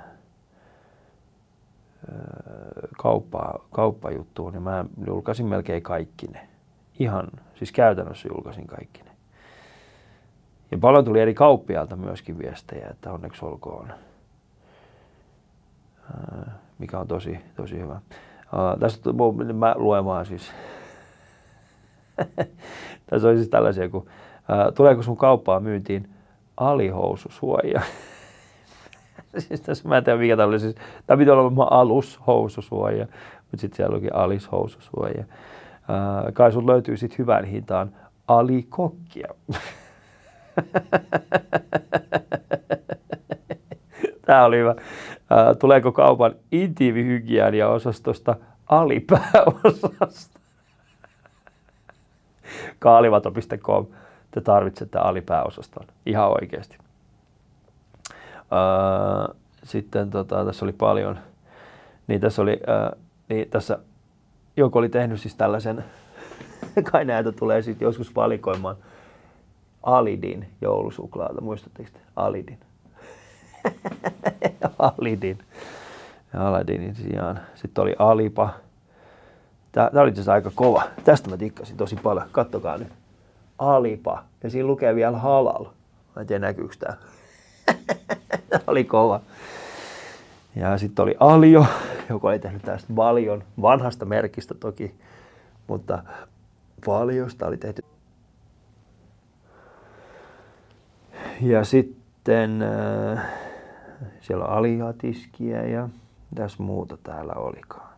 [2.99, 6.49] kauppa, kauppajuttuun, niin mä julkaisin melkein kaikki ne.
[6.99, 9.11] Ihan, siis käytännössä julkaisin kaikki ne.
[10.71, 13.93] Ja paljon tuli eri kauppialta myöskin viestejä, että onneksi olkoon.
[16.83, 18.01] Mikä on tosi, tosi hyvä.
[18.81, 19.11] Tästä
[19.53, 20.53] mä luen vaan siis
[23.11, 24.07] Tässä olisi siis tällaisia, kun
[24.49, 26.11] ää, tuleeko sun kauppaa myyntiin
[26.57, 27.81] alihoususuoja?
[29.39, 30.61] siis tässä mä en tiedä mikä tämä oli.
[30.61, 30.75] Siis,
[31.07, 33.07] tämä piti olla alushoususuoja,
[33.37, 35.25] mutta sitten siellä olikin alishoususuoja.
[35.89, 37.93] Ää, kai sun löytyy sitten hyvän hintaan
[38.29, 39.29] alikokkia.
[44.27, 44.75] Tämä oli hyvä.
[45.59, 50.41] Tuleeko kaupan intiimihygienia-osastosta alipääosasta?
[52.79, 53.87] kaalivato.com,
[54.31, 55.87] te tarvitsette alipääosaston.
[56.07, 56.79] Ihan oikeasti.
[59.65, 61.19] Sitten tota, tässä oli paljon,
[62.07, 62.61] niin tässä oli,
[63.29, 63.79] niin tässä
[64.57, 65.85] joku oli tehnyt siis tällaisen,
[66.93, 68.77] kai näitä tulee sitten joskus valikoimaan
[69.83, 71.41] Alidin joulusuklaata.
[71.41, 71.99] Muistatteko te?
[72.17, 72.59] Alidin.
[74.83, 75.39] Alidin.
[76.33, 77.41] Ja Aladinin sijaan.
[77.55, 78.51] Sitten oli Alipa.
[79.73, 80.83] Tämä, oli aika kova.
[81.05, 82.27] Tästä mä tikkasin tosi paljon.
[82.33, 82.89] Kattokaa nyt.
[83.59, 84.25] Alipa.
[84.43, 85.65] Ja siinä lukee vielä halal.
[86.17, 86.97] Mä en tiedä näkyykö tää.
[88.51, 89.21] tämä oli kova.
[90.57, 91.67] Ja sitten oli Alio,
[92.09, 94.95] joka oli tehnyt tästä Valion vanhasta merkistä toki,
[95.67, 96.03] mutta
[96.87, 97.85] Valiosta oli tehty.
[101.41, 103.42] Ja sitten äh,
[104.21, 105.89] siellä on aliatiskiä ja
[106.35, 107.93] tässä muuta täällä olikaan.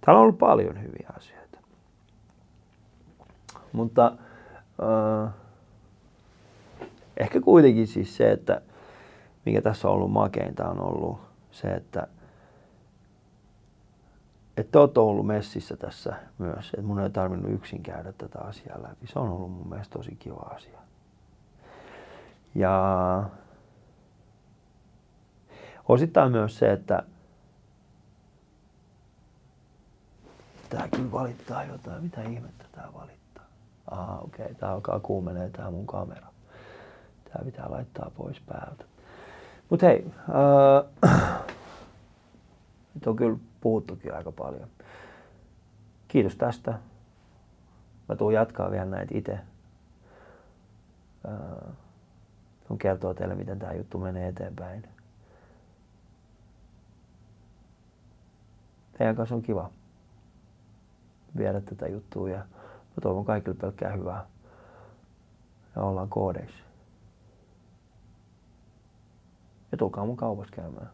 [0.00, 1.58] Täällä on ollut paljon hyviä asioita.
[3.72, 4.12] Mutta
[5.26, 5.32] äh,
[7.16, 8.60] ehkä kuitenkin siis se, että
[9.46, 12.06] mikä tässä on ollut makeinta on ollut se, että
[14.56, 19.06] että olet ollut messissä tässä myös, että mun ei tarvinnut yksin käydä tätä asiaa läpi.
[19.06, 20.78] Se on ollut mun mielestä tosi kiva asia.
[22.54, 23.24] Ja
[25.88, 27.02] osittain myös se, että
[30.68, 32.02] tää kyllä valittaa jotain.
[32.02, 33.44] Mitä ihmettä tää valittaa?
[33.90, 34.54] Aha, okei, okay.
[34.54, 36.26] tää alkaa kuumenee tää mun kamera.
[37.24, 38.84] Tää pitää laittaa pois päältä.
[39.70, 40.06] Mut hei,
[41.04, 41.20] äh,
[42.94, 44.68] nyt on kyllä puhuttukin aika paljon.
[46.08, 46.78] Kiitos tästä.
[48.08, 49.32] Mä tuun jatkaa vielä näitä itse.
[51.28, 51.74] Äh,
[52.70, 54.93] on kertoa teille, miten tämä juttu menee eteenpäin.
[58.98, 59.70] Teidän kanssa on kiva
[61.36, 64.24] viedä tätä juttua ja mä toivon kaikille pelkkää hyvää.
[65.76, 66.64] Ja ollaan koodeissa.
[69.72, 70.90] Ja tulkaa mun kaupassa käymään.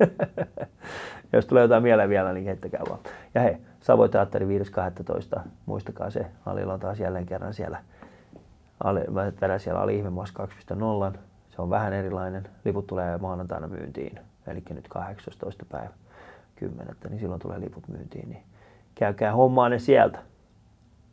[1.32, 3.00] Jos tulee jotain mieleen vielä, niin heittäkää vaan.
[3.34, 4.46] Ja hei, Savoy Teatteri
[5.38, 5.40] 5.12.
[5.66, 6.26] Muistakaa se.
[6.46, 7.82] Alilla on taas jälleen kerran siellä.
[8.84, 10.34] Ali, mä vedän siellä Ali Ihmemas
[11.12, 11.18] 2.0.
[11.50, 12.48] Se on vähän erilainen.
[12.64, 14.20] Liput tulee maanantaina myyntiin.
[14.46, 15.64] Eli nyt 18.
[15.68, 15.90] päivä
[16.58, 16.96] 10.
[17.08, 18.28] Niin silloin tulee liput myyntiin.
[18.28, 18.42] Niin
[18.94, 20.18] käykää hommaa ne sieltä.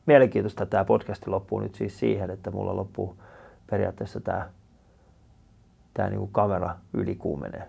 [0.05, 3.17] Mielenkiintoista tämä podcasti loppuu nyt siis siihen, että mulla loppuu
[3.69, 4.49] periaatteessa tämä,
[5.93, 7.67] tämä niin kamera ylikuumenee.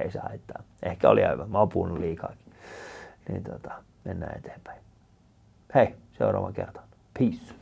[0.00, 0.62] Ei saa haittaa.
[0.82, 1.50] Ehkä oli aivan.
[1.50, 2.52] Mä oon puhunut liikaakin.
[3.28, 4.80] Niin tota, mennään eteenpäin.
[5.74, 6.80] Hei, seuraava kerta.
[7.18, 7.59] Peace.